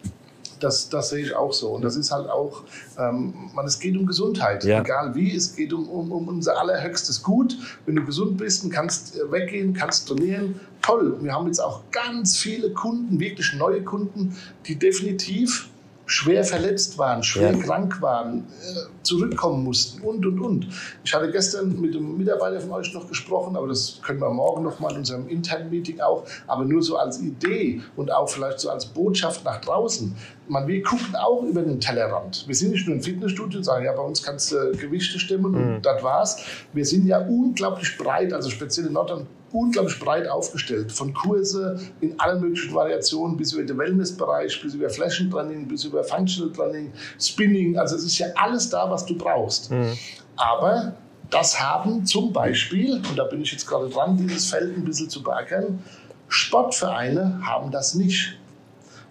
Das, 0.60 0.88
das 0.88 1.10
sehe 1.10 1.24
ich 1.24 1.34
auch 1.34 1.52
so. 1.52 1.70
Und 1.70 1.82
das 1.82 1.96
ist 1.96 2.10
halt 2.10 2.28
auch, 2.28 2.62
ähm, 2.98 3.50
man, 3.54 3.66
es 3.66 3.78
geht 3.78 3.96
um 3.96 4.06
Gesundheit. 4.06 4.64
Ja. 4.64 4.80
Egal 4.80 5.14
wie, 5.14 5.34
es 5.34 5.54
geht 5.54 5.72
um, 5.72 5.88
um, 5.88 6.10
um 6.10 6.28
unser 6.28 6.58
allerhöchstes 6.58 7.22
Gut. 7.22 7.56
Wenn 7.84 7.96
du 7.96 8.04
gesund 8.04 8.38
bist 8.38 8.64
und 8.64 8.70
kannst 8.70 9.16
äh, 9.16 9.30
weggehen, 9.30 9.74
kannst 9.74 10.08
trainieren, 10.08 10.58
toll. 10.80 11.16
Wir 11.20 11.32
haben 11.32 11.46
jetzt 11.46 11.60
auch 11.60 11.82
ganz 11.90 12.38
viele 12.38 12.70
Kunden, 12.70 13.20
wirklich 13.20 13.52
neue 13.54 13.82
Kunden, 13.82 14.36
die 14.66 14.76
definitiv 14.76 15.68
schwer 16.06 16.44
verletzt 16.44 16.98
waren, 16.98 17.22
schwer 17.22 17.52
ja. 17.52 17.58
krank 17.58 18.00
waren, 18.02 18.40
äh, 18.40 19.02
zurückkommen 19.02 19.64
mussten 19.64 20.02
und, 20.02 20.24
und, 20.26 20.40
und. 20.40 20.68
Ich 21.04 21.14
hatte 21.14 21.30
gestern 21.30 21.80
mit 21.80 21.94
einem 21.94 22.16
Mitarbeiter 22.16 22.60
von 22.60 22.72
euch 22.72 22.92
noch 22.92 23.08
gesprochen, 23.08 23.56
aber 23.56 23.68
das 23.68 24.00
können 24.02 24.20
wir 24.20 24.30
morgen 24.30 24.62
noch 24.62 24.80
mal 24.80 24.92
in 24.92 24.98
unserem 24.98 25.28
internen 25.28 25.70
Meeting 25.70 26.00
auch, 26.00 26.24
aber 26.46 26.64
nur 26.64 26.82
so 26.82 26.96
als 26.96 27.20
Idee 27.20 27.80
und 27.96 28.12
auch 28.12 28.28
vielleicht 28.28 28.60
so 28.60 28.70
als 28.70 28.86
Botschaft 28.86 29.44
nach 29.44 29.60
draußen. 29.60 30.14
Man, 30.48 30.66
wir 30.66 30.82
gucken 30.82 31.16
auch 31.16 31.42
über 31.42 31.62
den 31.62 31.80
Tellerrand. 31.80 32.44
Wir 32.46 32.54
sind 32.54 32.72
nicht 32.72 32.86
nur 32.86 32.96
ein 32.96 33.02
Fitnessstudio 33.02 33.58
und 33.58 33.64
sagen, 33.64 33.84
ja, 33.84 33.92
bei 33.92 34.02
uns 34.02 34.22
kannst 34.22 34.52
du 34.52 34.72
Gewichte 34.72 35.18
stimmen 35.18 35.54
und 35.54 35.76
mhm. 35.76 35.82
das 35.82 36.02
war's. 36.02 36.44
Wir 36.72 36.84
sind 36.84 37.06
ja 37.06 37.18
unglaublich 37.18 37.96
breit, 37.96 38.32
also 38.32 38.50
speziell 38.50 38.86
in 38.86 38.92
Nordrhein 38.92 39.26
unglaublich 39.54 39.98
breit 40.00 40.28
aufgestellt. 40.28 40.90
Von 40.90 41.14
Kurse 41.14 41.80
in 42.00 42.18
allen 42.18 42.40
möglichen 42.40 42.74
Variationen 42.74 43.36
bis 43.36 43.52
über 43.52 43.62
den 43.62 43.78
Wellnessbereich, 43.78 44.60
bis 44.60 44.74
über 44.74 44.90
Flächentraining, 44.90 45.68
bis 45.68 45.84
über 45.84 46.02
Functional 46.02 46.52
Training, 46.52 46.92
Spinning. 47.20 47.78
Also 47.78 47.94
es 47.96 48.04
ist 48.04 48.18
ja 48.18 48.26
alles 48.34 48.68
da, 48.68 48.90
was 48.90 49.06
du 49.06 49.16
brauchst. 49.16 49.70
Mhm. 49.70 49.96
Aber 50.36 50.96
das 51.30 51.60
haben 51.60 52.04
zum 52.04 52.32
Beispiel, 52.32 52.96
und 52.96 53.16
da 53.16 53.24
bin 53.24 53.42
ich 53.42 53.52
jetzt 53.52 53.66
gerade 53.66 53.88
dran, 53.88 54.16
dieses 54.16 54.50
Feld 54.50 54.76
ein 54.76 54.84
bisschen 54.84 55.08
zu 55.08 55.22
beackern, 55.22 55.82
Sportvereine 56.28 57.40
haben 57.44 57.70
das 57.70 57.94
nicht. 57.94 58.36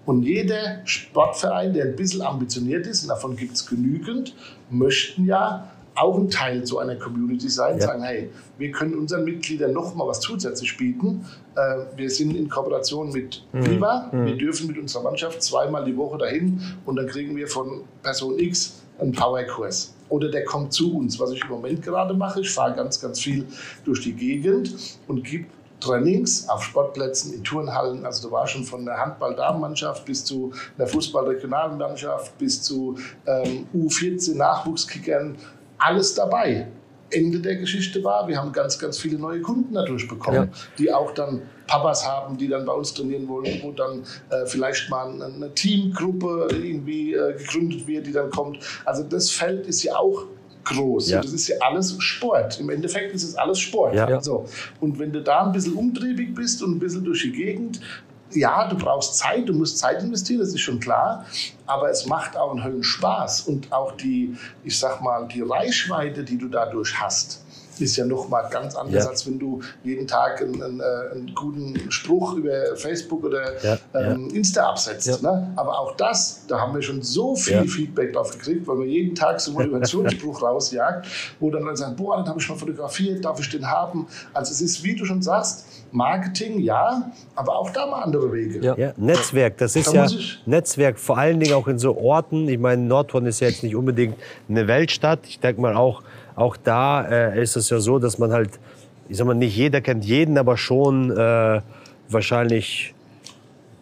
Und 0.06 0.24
jeder 0.24 0.86
Sportverein, 0.86 1.74
der 1.74 1.86
ein 1.86 1.96
bisschen 1.96 2.22
ambitioniert 2.22 2.86
ist, 2.86 3.04
und 3.04 3.08
davon 3.10 3.38
gibt 3.38 3.54
es 3.54 3.66
genügend, 3.66 4.36
möchten 4.70 5.26
ja 5.26 5.73
auch 5.96 6.18
ein 6.18 6.30
Teil 6.30 6.64
zu 6.64 6.80
einer 6.80 6.96
Community 6.96 7.50
sein, 7.50 7.78
ja. 7.78 7.88
sagen, 7.88 8.04
hey, 8.04 8.30
wir 8.58 8.72
können 8.72 8.96
unseren 8.96 9.24
Mitgliedern 9.26 9.74
noch 9.74 9.96
mal 9.96 10.08
was 10.08 10.20
zusätzlich 10.20 10.76
bieten. 10.78 11.26
Äh, 11.56 11.86
wir 11.96 12.10
sind 12.10 12.36
in 12.36 12.50
Kooperation 12.50 13.12
mit 13.12 13.46
mhm. 13.52 13.66
Viva, 13.66 14.10
mhm. 14.12 14.26
wir 14.26 14.38
dürfen 14.38 14.68
mit 14.68 14.78
unserer 14.78 15.04
Mannschaft 15.04 15.42
zweimal 15.44 15.86
die 15.86 15.96
Woche 15.96 16.18
dahin 16.18 16.62
und 16.86 16.96
dann 16.96 17.08
kriegen 17.08 17.36
wir 17.36 17.48
von 17.48 17.82
Person 18.02 18.40
X 18.40 18.82
einen 19.00 19.12
Powerkurs. 19.12 19.94
Oder 20.10 20.30
der 20.30 20.46
kommt 20.46 20.74
zu 20.74 20.96
uns. 20.96 21.20
Was 21.20 21.32
ich 21.32 21.44
im 21.44 21.50
Moment 21.50 21.82
gerade 21.82 22.14
mache, 22.14 22.42
ich 22.42 22.50
fahre 22.50 22.76
ganz, 22.76 23.02
ganz 23.02 23.20
viel 23.20 23.46
durch 23.84 24.02
die 24.02 24.14
Gegend 24.14 24.76
und 25.08 25.24
gebe 25.24 25.46
Trainings 25.84 26.48
auf 26.50 26.64
Sportplätzen, 26.64 27.34
in 27.34 27.44
Turnhallen. 27.44 28.06
Also 28.06 28.28
du 28.28 28.34
warst 28.34 28.54
schon 28.54 28.64
von 28.64 28.86
der 28.86 28.98
Handball-Damenmannschaft 28.98 30.06
bis 30.06 30.24
zu 30.24 30.54
der 30.78 30.88
Fußball-Regionalmannschaft 30.88 32.38
bis 32.38 32.62
zu 32.62 32.98
ähm, 33.26 33.68
U14 33.76 34.36
Nachwuchskickern. 34.36 35.36
Alles 35.86 36.14
dabei. 36.14 36.68
Ende 37.10 37.40
der 37.40 37.58
Geschichte 37.58 38.04
war, 38.04 38.28
wir 38.28 38.38
haben 38.38 38.52
ganz, 38.52 38.80
ganz 38.80 38.98
viele 38.98 39.20
neue 39.20 39.42
Kunden 39.42 39.74
dadurch 39.74 40.08
bekommen, 40.08 40.50
ja. 40.52 40.58
die 40.80 40.92
auch 40.92 41.12
dann 41.14 41.42
Papas 41.68 42.08
haben, 42.08 42.38
die 42.38 42.48
dann 42.48 42.66
bei 42.66 42.74
uns 42.74 42.94
trainieren 42.94 43.28
wollen, 43.28 43.62
wo 43.62 43.72
dann 43.72 44.04
äh, 44.30 44.46
vielleicht 44.46 44.90
mal 44.90 45.22
eine 45.22 45.54
Teamgruppe 45.54 46.48
irgendwie 46.52 47.14
äh, 47.14 47.38
gegründet 47.38 47.86
wird, 47.88 48.08
die 48.08 48.12
dann 48.12 48.30
kommt. 48.32 48.60
Also 48.86 49.04
das 49.04 49.30
Feld 49.30 49.68
ist 49.68 49.84
ja 49.84 49.96
auch 49.96 50.26
groß. 50.66 51.10
Ja. 51.10 51.22
das 51.22 51.34
ist 51.34 51.48
ja 51.48 51.58
alles 51.62 51.96
Sport. 52.00 52.60
Im 52.60 52.70
Endeffekt 52.70 53.14
ist 53.14 53.24
es 53.24 53.36
alles 53.36 53.60
Sport. 53.60 53.96
Ja. 53.96 54.22
So. 54.22 54.46
Und 54.80 54.98
wenn 54.98 55.12
du 55.12 55.22
da 55.22 55.46
ein 55.46 55.52
bisschen 55.52 55.74
umtriebig 55.74 56.34
bist 56.34 56.64
und 56.64 56.76
ein 56.76 56.80
bisschen 56.80 57.04
durch 57.04 57.22
die 57.22 57.32
Gegend, 57.32 57.80
ja, 58.36 58.68
du 58.68 58.78
brauchst 58.78 59.16
Zeit, 59.16 59.48
du 59.48 59.54
musst 59.54 59.78
Zeit 59.78 60.02
investieren, 60.02 60.40
das 60.40 60.50
ist 60.50 60.62
schon 60.62 60.80
klar, 60.80 61.26
aber 61.66 61.90
es 61.90 62.06
macht 62.06 62.36
auch 62.36 62.52
einen 62.52 62.64
Höllen 62.64 62.84
Spaß. 62.84 63.42
Und 63.42 63.72
auch 63.72 63.94
die, 63.94 64.36
ich 64.64 64.78
sag 64.78 65.02
mal, 65.02 65.28
die 65.28 65.42
Reichweite, 65.42 66.24
die 66.24 66.38
du 66.38 66.48
dadurch 66.48 67.00
hast 67.00 67.43
ist 67.80 67.96
ja 67.96 68.06
noch 68.06 68.30
mal 68.30 68.48
ganz 68.50 68.76
anders, 68.76 69.04
ja. 69.04 69.10
als 69.10 69.26
wenn 69.28 69.40
du 69.40 69.62
jeden 69.84 70.08
Tag 70.08 70.42
einen, 70.42 70.62
einen, 70.62 70.80
äh, 70.80 70.84
einen, 71.12 71.34
guten 71.36 71.92
Spruch 71.92 72.36
über 72.36 72.76
Facebook 72.76 73.24
oder 73.24 73.62
ja, 73.64 73.78
ähm, 73.94 74.30
ja. 74.30 74.36
Insta 74.36 74.70
absetzt. 74.70 75.22
Ne? 75.22 75.52
Aber 75.56 75.80
auch 75.80 75.96
das, 75.96 76.46
da 76.48 76.60
haben 76.60 76.74
wir 76.74 76.82
schon 76.82 77.02
so 77.02 77.36
viel 77.36 77.68
Feedback 77.68 78.14
drauf 78.14 78.32
gekriegt, 78.32 78.68
weil 78.68 78.78
man 78.78 78.88
jeden 78.88 79.16
Tag 79.16 79.40
so 79.40 79.52
einen 79.52 79.72
Motivationsspruch 79.72 80.42
rausjagt, 80.42 81.08
wo 81.40 81.50
dann 81.50 81.64
Leute 81.64 81.78
sagen, 81.78 81.96
boah, 81.96 82.18
den 82.18 82.28
habe 82.28 82.40
ich 82.40 82.50
mal 82.50 82.56
fotografiert, 82.56 83.26
darf 83.26 83.40
ich 83.40 83.50
den 83.50 83.70
haben? 83.70 84.08
Also 84.34 84.52
es 84.52 84.62
ist, 84.62 84.84
wie 84.84 84.96
du 84.96 85.06
schon 85.06 85.22
sagst, 85.22 85.66
Marketing, 85.94 86.60
ja, 86.60 87.12
aber 87.36 87.56
auch 87.56 87.70
da 87.70 87.86
mal 87.86 88.02
andere 88.02 88.32
Wege. 88.34 88.60
Ja, 88.60 88.76
ja 88.76 88.94
Netzwerk, 88.98 89.58
das 89.58 89.76
ist 89.76 89.94
da 89.94 90.06
ja 90.06 90.18
Netzwerk, 90.46 91.00
vor 91.00 91.18
allen 91.18 91.40
Dingen 91.40 91.54
auch 91.54 91.68
in 91.68 91.78
so 91.78 91.96
Orten. 91.96 92.48
Ich 92.50 92.58
meine, 92.58 92.82
Nordhorn 92.82 93.26
ist 93.28 93.40
ja 93.40 93.48
jetzt 93.48 93.64
nicht 93.64 93.76
unbedingt 93.76 94.16
eine 94.50 94.68
Weltstadt. 94.68 95.20
Ich 95.28 95.40
denke 95.40 95.62
mal 95.62 95.76
auch, 95.76 96.02
auch 96.36 96.58
da 96.58 97.06
äh, 97.08 97.42
ist 97.42 97.56
es 97.56 97.70
ja 97.70 97.80
so, 97.80 98.00
dass 98.00 98.18
man 98.18 98.32
halt, 98.32 98.60
ich 99.10 99.18
sag 99.18 99.28
mal, 99.28 99.34
nicht 99.34 99.56
jeder 99.56 99.82
kennt 99.82 100.06
jeden, 100.06 100.38
aber 100.38 100.58
schon 100.58 101.12
äh, 101.12 101.62
wahrscheinlich. 102.10 102.94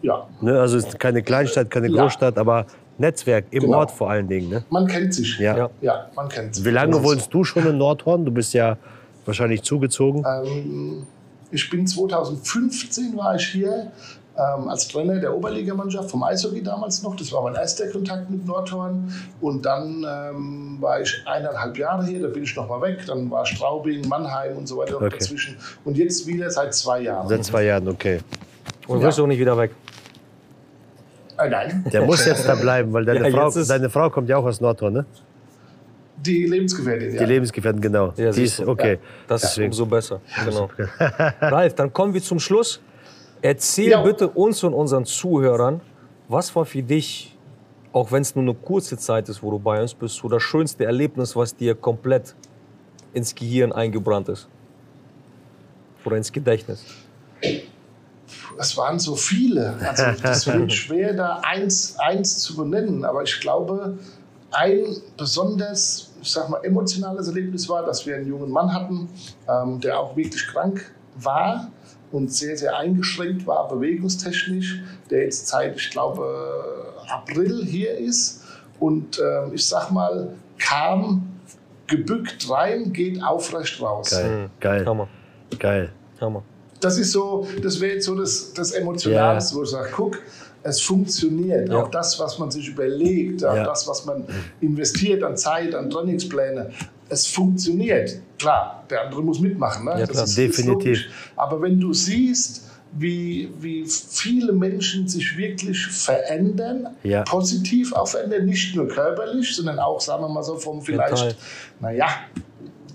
Ja. 0.02 0.28
Ne, 0.42 0.60
also 0.60 0.78
es 0.78 0.88
ist 0.88 1.00
keine 1.00 1.22
Kleinstadt, 1.22 1.70
keine 1.70 1.88
ja. 1.88 2.02
Großstadt, 2.02 2.38
aber 2.38 2.66
Netzwerk 2.98 3.46
im 3.52 3.64
genau. 3.64 3.80
Ort 3.80 3.92
vor 3.92 4.10
allen 4.10 4.28
Dingen. 4.28 4.50
Ne? 4.50 4.64
Man 4.70 4.88
kennt 4.88 5.14
sich. 5.14 5.38
Ja. 5.40 5.58
ja. 5.58 5.70
ja 5.82 6.10
man 6.16 6.28
kennt 6.30 6.56
sich. 6.56 6.66
Wie 6.66 6.70
lange 6.70 7.04
wohnst 7.04 7.34
du 7.34 7.44
schon 7.44 7.68
in 7.68 7.78
Nordhorn? 7.78 8.26
Du 8.26 8.32
bist 8.32 8.54
ja 8.54 8.78
wahrscheinlich 9.26 9.62
zugezogen. 9.64 10.24
Ähm, 10.26 11.06
ich 11.52 11.70
bin 11.70 11.86
2015 11.86 13.16
war 13.18 13.36
ich 13.36 13.48
hier 13.48 13.92
ähm, 14.42 14.70
als 14.70 14.88
Trainer 14.88 15.20
der 15.20 15.36
Oberligamannschaft 15.36 16.10
vom 16.10 16.24
Eishockey 16.24 16.64
damals 16.64 17.04
noch. 17.04 17.16
Das 17.16 17.32
war 17.32 17.44
mein 17.44 17.56
erster 17.56 17.88
Kontakt 17.90 18.30
mit 18.30 18.46
Nordhorn. 18.46 19.14
Und 19.40 19.66
dann 19.66 20.06
ähm, 20.08 20.78
war 20.80 21.02
ich 21.02 21.22
eineinhalb 21.26 21.78
Jahre 21.78 22.06
hier, 22.06 22.22
da 22.22 22.28
bin 22.28 22.44
ich 22.44 22.56
noch 22.56 22.68
mal 22.68 22.82
weg. 22.82 23.06
Dann 23.06 23.30
war 23.30 23.46
Straubing, 23.46 24.08
Mannheim 24.08 24.58
und 24.58 24.68
so 24.68 24.78
weiter 24.78 24.98
okay. 24.98 25.10
dazwischen. 25.10 25.58
Und 25.86 25.98
jetzt 25.98 26.26
wieder 26.26 26.50
seit 26.50 26.74
zwei 26.74 27.02
Jahren. 27.02 27.28
Seit 27.28 27.46
zwei 27.46 27.64
Jahren, 27.66 27.88
okay. 27.88 28.20
Und 28.88 29.02
wirst 29.02 29.18
du 29.18 29.24
auch 29.24 29.28
nicht 29.28 29.40
wieder 29.40 29.58
weg? 29.58 29.72
Äh, 31.38 31.50
nein. 31.50 31.86
Der 31.92 32.02
muss 32.04 32.26
jetzt 32.26 32.48
da 32.48 32.56
bleiben, 32.56 32.92
weil 32.94 33.06
deine, 33.06 33.30
ja, 33.30 33.50
Frau, 33.50 33.64
deine 33.64 33.90
Frau 33.90 34.10
kommt 34.10 34.30
ja 34.30 34.38
auch 34.38 34.46
aus 34.46 34.62
Nordhorn, 34.62 34.94
ne? 34.94 35.06
Die 36.18 36.46
Lebensgefährtin, 36.46 37.14
ja. 37.14 37.20
Die 37.20 37.26
Lebensgefährtin, 37.26 37.82
genau. 37.82 38.14
Ja, 38.16 38.32
die 38.32 38.44
ist, 38.44 38.60
okay. 38.60 38.94
Ja, 38.94 39.00
das 39.28 39.44
ist 39.44 39.58
umso 39.58 39.86
besser. 39.88 40.22
Genau. 40.46 40.70
Ralf, 41.42 41.74
dann 41.74 41.92
kommen 41.92 42.14
wir 42.14 42.22
zum 42.22 42.40
Schluss. 42.40 42.80
Erzähl 43.42 43.90
ja. 43.90 44.04
bitte 44.04 44.28
uns 44.30 44.64
und 44.64 44.74
unseren 44.74 45.06
Zuhörern, 45.06 45.82
was 46.28 46.56
war 46.56 46.66
für 46.66 46.84
dich, 46.84 47.36
auch 47.92 48.12
wenn 48.12 48.22
es 48.22 48.36
nur 48.36 48.44
eine 48.44 48.54
kurze 48.54 48.98
Zeit 48.98 49.30
ist, 49.30 49.42
wo 49.42 49.52
du 49.52 49.60
bei 49.60 49.82
uns 49.82 49.94
bist, 49.94 50.16
so 50.16 50.30
das 50.30 50.44
schönste 50.44 50.86
Erlebnis, 50.86 51.36
was 51.36 51.56
dir 51.56 51.76
komplett 51.76 52.36
ins 53.14 53.34
Gehirn 53.34 53.72
eingebrannt 53.72 54.30
ist? 54.30 54.48
Oder 56.06 56.18
ins 56.18 56.32
Gedächtnis? 56.32 56.86
Es 58.58 58.78
waren 58.78 59.00
so 59.00 59.16
viele. 59.16 59.76
Also 59.88 60.04
das 60.24 60.48
wird 60.48 60.72
schwer, 60.72 61.14
da 61.14 61.42
eins, 61.44 61.98
eins 62.00 62.40
zu 62.40 62.56
benennen. 62.56 63.04
Aber 63.04 63.24
ich 63.24 63.40
glaube, 63.40 63.98
ein 64.52 64.98
besonders, 65.18 66.12
ich 66.22 66.32
sag 66.32 66.50
mal, 66.50 66.64
emotionales 66.64 67.28
Erlebnis 67.28 67.68
war, 67.68 67.84
dass 67.86 68.06
wir 68.06 68.16
einen 68.16 68.28
jungen 68.28 68.52
Mann 68.52 68.72
hatten, 68.74 69.10
ähm, 69.50 69.80
der 69.80 70.00
auch 70.00 70.16
wirklich 70.16 70.48
krank 70.48 70.94
war 71.16 71.72
und 72.12 72.32
sehr, 72.34 72.58
sehr 72.58 72.78
eingeschränkt 72.78 73.48
war, 73.48 73.68
bewegungstechnisch, 73.68 74.82
der 75.10 75.24
jetzt 75.24 75.48
seit, 75.48 75.76
ich 75.76 75.90
glaube, 75.92 76.94
April 77.08 77.66
hier 77.66 77.98
ist. 77.98 78.44
Und 78.80 79.20
äh, 79.20 79.54
ich 79.54 79.66
sag 79.66 79.92
mal, 79.92 80.34
kam 80.58 81.28
gebückt 81.88 82.50
rein, 82.50 82.94
geht 82.94 83.22
aufrecht 83.22 83.82
raus. 83.82 84.10
Geil, 84.10 84.50
geil. 84.60 84.86
Hammer. 84.86 85.08
Geil. 85.60 85.92
Hammer. 86.20 86.44
Das 86.80 86.98
ist 86.98 87.12
so, 87.12 87.48
das 87.62 87.80
wäre 87.80 87.96
jetzt 87.96 88.06
so 88.06 88.16
das, 88.16 88.54
das 88.54 88.72
Emotionalste, 88.72 89.54
yeah. 89.54 89.60
wo 89.60 89.64
ich 89.64 89.70
sage, 89.70 89.90
guck, 89.94 90.20
es 90.64 90.82
funktioniert. 90.82 91.70
Ja. 91.70 91.84
Auch 91.84 91.92
das, 91.92 92.20
was 92.20 92.40
man 92.40 92.50
sich 92.50 92.68
überlegt, 92.70 93.44
auch 93.46 93.56
ja. 93.56 93.64
das, 93.64 93.88
was 93.88 94.06
man 94.06 94.26
investiert 94.62 95.24
an 95.24 95.38
Zeit, 95.38 95.76
an 95.76 95.90
Trainingspläne, 95.90 96.72
es 97.10 97.28
funktioniert. 97.28 98.20
Klar, 98.42 98.84
der 98.90 99.04
andere 99.06 99.22
muss 99.22 99.40
mitmachen. 99.40 99.86
Ne? 99.86 100.00
Ja, 100.00 100.08
klar, 100.08 100.24
ist, 100.24 100.38
definitiv. 100.38 100.98
Ist 100.98 101.06
Aber 101.36 101.62
wenn 101.62 101.80
du 101.80 101.94
siehst, 101.94 102.68
wie, 102.94 103.50
wie 103.60 103.86
viele 103.86 104.52
Menschen 104.52 105.08
sich 105.08 105.38
wirklich 105.38 105.86
verändern, 105.86 106.90
ja. 107.04 107.22
positiv 107.24 107.94
auch 107.94 108.08
verändern, 108.08 108.46
nicht 108.46 108.76
nur 108.76 108.88
körperlich, 108.88 109.56
sondern 109.56 109.80
auch, 109.80 110.02
sagen 110.02 110.24
wir 110.24 110.30
mal 110.30 110.44
so, 110.44 110.56
vom 110.56 110.82
vielleicht, 110.82 111.38
naja, 111.80 112.08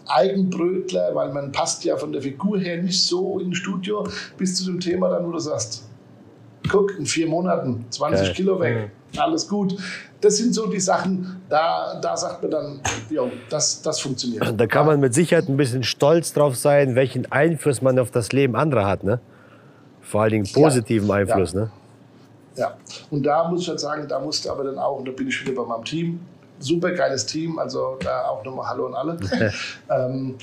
Eigenbrötler, 0.09 1.15
weil 1.15 1.33
man 1.33 1.53
passt 1.53 1.85
ja 1.85 1.97
von 1.97 2.13
der 2.13 2.23
Figur 2.23 2.59
her 2.59 2.83
nicht 2.83 3.01
so 3.01 3.39
ins 3.39 3.59
Studio, 3.59 4.07
bis 4.37 4.57
zu 4.57 4.67
dem 4.67 4.81
Thema 4.81 5.09
dann, 5.09 5.27
wo 5.27 5.31
du 5.31 5.39
sagst, 5.39 5.85
guck, 6.69 6.99
in 6.99 7.07
vier 7.07 7.29
Monaten 7.29 7.87
20 7.91 8.27
Geil. 8.27 8.35
Kilo 8.35 8.61
weg, 8.61 8.91
mhm. 9.13 9.19
alles 9.21 9.49
gut. 9.49 9.77
Das 10.27 10.39
sind 10.39 10.53
so 10.53 10.67
die 10.67 10.81
Sachen, 10.81 11.41
da, 11.49 12.01
da 12.03 12.17
sagt 12.17 12.43
man 12.43 12.51
dann, 12.51 12.81
jo, 13.09 13.31
das, 13.49 13.81
das 13.81 14.01
funktioniert. 14.01 14.61
Da 14.61 14.67
kann 14.67 14.85
man 14.85 14.99
mit 14.99 15.15
Sicherheit 15.15 15.49
ein 15.49 15.57
bisschen 15.57 15.85
stolz 15.85 16.33
drauf 16.33 16.57
sein, 16.57 16.97
welchen 16.97 17.31
Einfluss 17.31 17.81
man 17.81 17.97
auf 18.01 18.11
das 18.11 18.33
Leben 18.33 18.57
anderer 18.57 18.89
hat. 18.89 19.05
Ne? 19.05 19.21
Vor 20.03 20.23
allen 20.23 20.33
Dingen 20.33 20.49
positiven 20.53 21.07
ja. 21.07 21.15
Einfluss. 21.15 21.53
Ja. 21.53 21.61
Ne? 21.61 21.71
ja, 22.57 22.77
und 23.13 23.23
da 23.23 23.49
muss 23.49 23.61
ich 23.61 23.69
halt 23.69 23.79
sagen, 23.79 24.09
da 24.09 24.19
musste 24.19 24.51
aber 24.51 24.65
dann 24.65 24.81
auch, 24.81 24.99
und 24.99 25.07
da 25.07 25.13
bin 25.13 25.29
ich 25.29 25.47
wieder 25.47 25.63
bei 25.63 25.69
meinem 25.69 25.85
Team, 25.85 26.19
super 26.59 26.91
geiles 26.91 27.25
Team, 27.25 27.61
also 27.61 27.97
da 28.01 28.27
auch 28.27 28.45
nochmal 28.45 28.67
Hallo 28.67 28.87
an 28.87 28.95
alle. 28.95 29.19
ähm, 29.89 30.35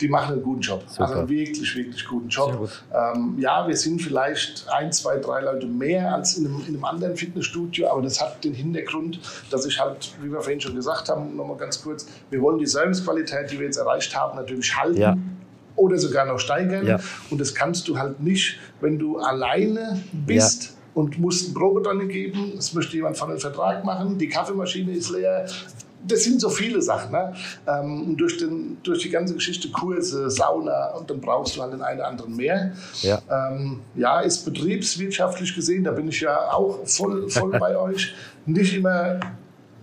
die 0.00 0.08
machen 0.08 0.34
einen 0.34 0.42
guten 0.42 0.60
Job. 0.60 0.84
Super. 0.86 1.02
Also 1.02 1.18
einen 1.20 1.28
wirklich, 1.28 1.76
wirklich 1.76 2.04
guten 2.06 2.28
Job. 2.28 2.70
Ähm, 2.92 3.36
ja, 3.38 3.66
wir 3.66 3.76
sind 3.76 4.00
vielleicht 4.00 4.66
ein, 4.70 4.92
zwei, 4.92 5.18
drei 5.18 5.42
Leute 5.42 5.66
mehr 5.66 6.14
als 6.14 6.36
in 6.38 6.46
einem, 6.46 6.60
in 6.60 6.74
einem, 6.74 6.84
anderen 6.84 7.16
Fitnessstudio, 7.16 7.88
aber 7.88 8.02
das 8.02 8.20
hat 8.20 8.42
den 8.44 8.54
Hintergrund, 8.54 9.20
dass 9.50 9.66
ich 9.66 9.80
halt, 9.80 10.12
wie 10.22 10.30
wir 10.30 10.40
vorhin 10.40 10.60
schon 10.60 10.74
gesagt 10.74 11.08
haben, 11.08 11.36
nochmal 11.36 11.56
ganz 11.56 11.82
kurz, 11.82 12.06
wir 12.30 12.40
wollen 12.40 12.58
die 12.58 12.66
Servicequalität, 12.66 13.50
die 13.50 13.58
wir 13.58 13.66
jetzt 13.66 13.78
erreicht 13.78 14.16
haben, 14.16 14.36
natürlich 14.36 14.76
halten. 14.76 15.00
Ja. 15.00 15.16
Oder 15.76 15.96
sogar 15.96 16.26
noch 16.26 16.40
steigern. 16.40 16.86
Ja. 16.86 16.98
Und 17.30 17.40
das 17.40 17.54
kannst 17.54 17.86
du 17.86 17.98
halt 17.98 18.20
nicht, 18.20 18.58
wenn 18.80 18.98
du 18.98 19.18
alleine 19.18 20.00
bist. 20.12 20.64
Ja 20.64 20.70
und 20.94 21.16
musst 21.20 21.44
einen 21.44 21.54
Probetonne 21.54 22.08
geben. 22.08 22.54
Es 22.58 22.74
möchte 22.74 22.96
jemand 22.96 23.16
von 23.16 23.30
einem 23.30 23.38
Vertrag 23.38 23.84
machen. 23.84 24.18
Die 24.18 24.28
Kaffeemaschine 24.28 24.90
ist 24.90 25.10
leer 25.10 25.46
das 26.06 26.24
sind 26.24 26.40
so 26.40 26.48
viele 26.48 26.80
Sachen. 26.80 27.12
Ne? 27.12 27.34
Ähm, 27.66 28.16
durch, 28.16 28.38
den, 28.38 28.78
durch 28.82 29.02
die 29.02 29.10
ganze 29.10 29.34
Geschichte 29.34 29.68
Kurse, 29.70 30.30
Sauna 30.30 30.92
und 30.92 31.10
dann 31.10 31.20
brauchst 31.20 31.56
du 31.56 31.62
halt 31.62 31.72
den 31.72 31.82
einen 31.82 32.00
oder 32.00 32.08
anderen 32.08 32.36
mehr. 32.36 32.72
Ja, 33.02 33.20
ähm, 33.30 33.80
ja 33.94 34.20
ist 34.20 34.44
betriebswirtschaftlich 34.44 35.54
gesehen, 35.54 35.84
da 35.84 35.92
bin 35.92 36.08
ich 36.08 36.20
ja 36.20 36.52
auch 36.52 36.86
voll, 36.86 37.28
voll 37.30 37.50
bei 37.58 37.76
euch. 37.76 38.14
Nicht 38.46 38.74
immer, 38.74 39.20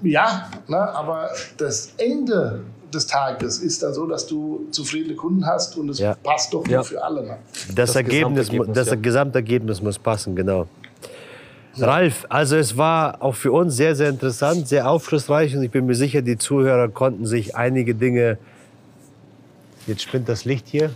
ja, 0.01 0.49
ne? 0.67 0.77
aber 0.77 1.29
das 1.57 1.93
Ende 1.97 2.63
des 2.93 3.07
Tages 3.07 3.59
ist 3.59 3.83
dann 3.83 3.93
so, 3.93 4.07
dass 4.07 4.25
du 4.25 4.67
zufriedene 4.71 5.15
Kunden 5.15 5.45
hast 5.45 5.77
und 5.77 5.89
es 5.89 5.99
ja. 5.99 6.15
passt 6.23 6.53
doch 6.53 6.65
ja. 6.67 6.81
für 6.81 7.03
alle. 7.03 7.23
Ne? 7.23 7.37
Das, 7.67 7.75
das, 7.75 7.95
Ergebnis, 7.97 8.49
Gesamtergebnis, 8.49 8.87
das 8.89 9.01
Gesamtergebnis 9.01 9.81
muss 9.81 9.99
passen, 9.99 10.35
genau. 10.35 10.67
Ralf, 11.77 12.25
also 12.29 12.55
es 12.55 12.77
war 12.77 13.21
auch 13.21 13.35
für 13.35 13.51
uns 13.51 13.75
sehr, 13.75 13.95
sehr 13.95 14.09
interessant, 14.09 14.67
sehr 14.67 14.89
aufschlussreich 14.89 15.55
und 15.55 15.63
ich 15.63 15.71
bin 15.71 15.85
mir 15.85 15.95
sicher, 15.95 16.21
die 16.21 16.37
Zuhörer 16.37 16.89
konnten 16.89 17.25
sich 17.25 17.55
einige 17.55 17.95
Dinge. 17.95 18.37
Jetzt 19.87 20.03
spinnt 20.03 20.29
das 20.29 20.45
Licht 20.45 20.67
hier. 20.67 20.91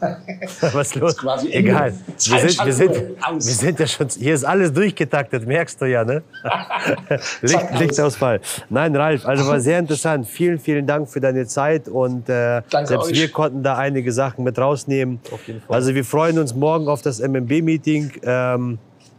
Was 0.72 0.88
ist 0.88 0.94
los? 0.96 1.16
Egal. 1.50 1.92
Wir 1.92 2.38
sind, 2.48 2.64
wir, 2.64 2.72
sind, 2.72 2.94
wir 2.94 3.40
sind 3.40 3.80
ja 3.80 3.86
schon. 3.86 4.08
Hier 4.08 4.34
ist 4.34 4.44
alles 4.44 4.72
durchgetaktet, 4.72 5.46
merkst 5.46 5.80
du 5.80 5.86
ja, 5.86 6.04
ne? 6.04 6.22
Licht, 7.42 7.80
Lichtausfall. 7.80 8.40
Nein, 8.70 8.94
Ralf, 8.94 9.26
also 9.26 9.46
war 9.46 9.60
sehr 9.60 9.78
interessant. 9.78 10.28
Vielen, 10.28 10.58
vielen 10.58 10.86
Dank 10.86 11.08
für 11.08 11.20
deine 11.20 11.46
Zeit 11.46 11.88
und 11.88 12.28
äh, 12.28 12.62
selbst 12.70 13.10
euch. 13.10 13.14
wir 13.14 13.28
konnten 13.30 13.62
da 13.62 13.76
einige 13.76 14.12
Sachen 14.12 14.44
mit 14.44 14.58
rausnehmen. 14.58 15.20
Auf 15.32 15.46
jeden 15.46 15.60
Fall. 15.62 15.74
Also 15.74 15.94
wir 15.94 16.04
freuen 16.04 16.38
uns 16.38 16.54
morgen 16.54 16.88
auf 16.88 17.02
das 17.02 17.18
MMB-Meeting. 17.18 18.12
Ähm, 18.22 18.78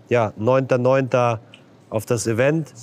ja, 0.09 0.33
9.9. 0.39 1.39
auf 1.89 2.05
das 2.05 2.27
Event. 2.27 2.73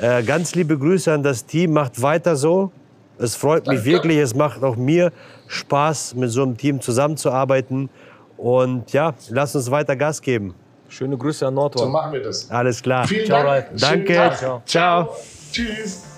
Äh, 0.00 0.22
ganz 0.22 0.54
liebe 0.54 0.78
Grüße 0.78 1.12
an 1.12 1.22
das 1.22 1.44
Team. 1.44 1.72
Macht 1.72 2.00
weiter 2.00 2.36
so. 2.36 2.72
Es 3.18 3.36
freut 3.36 3.66
mich 3.66 3.84
wirklich. 3.84 4.16
Es 4.18 4.34
macht 4.34 4.62
auch 4.62 4.76
mir 4.76 5.12
Spaß, 5.46 6.14
mit 6.14 6.30
so 6.30 6.42
einem 6.42 6.56
Team 6.56 6.80
zusammenzuarbeiten. 6.80 7.90
Und 8.36 8.92
ja, 8.92 9.14
lass 9.28 9.54
uns 9.54 9.70
weiter 9.70 9.94
Gas 9.94 10.22
geben. 10.22 10.54
Schöne 10.88 11.16
Grüße 11.16 11.46
an 11.46 11.54
Nordhorn. 11.54 11.86
So 11.86 11.92
machen 11.92 12.12
wir 12.12 12.22
das. 12.22 12.50
Alles 12.50 12.82
klar. 12.82 13.06
Vielen 13.06 13.26
Ciao, 13.26 13.44
Dank. 13.44 13.66
Danke. 13.78 14.32
Ciao. 14.36 14.62
Ciao. 14.64 15.16
Tschüss. 15.52 16.09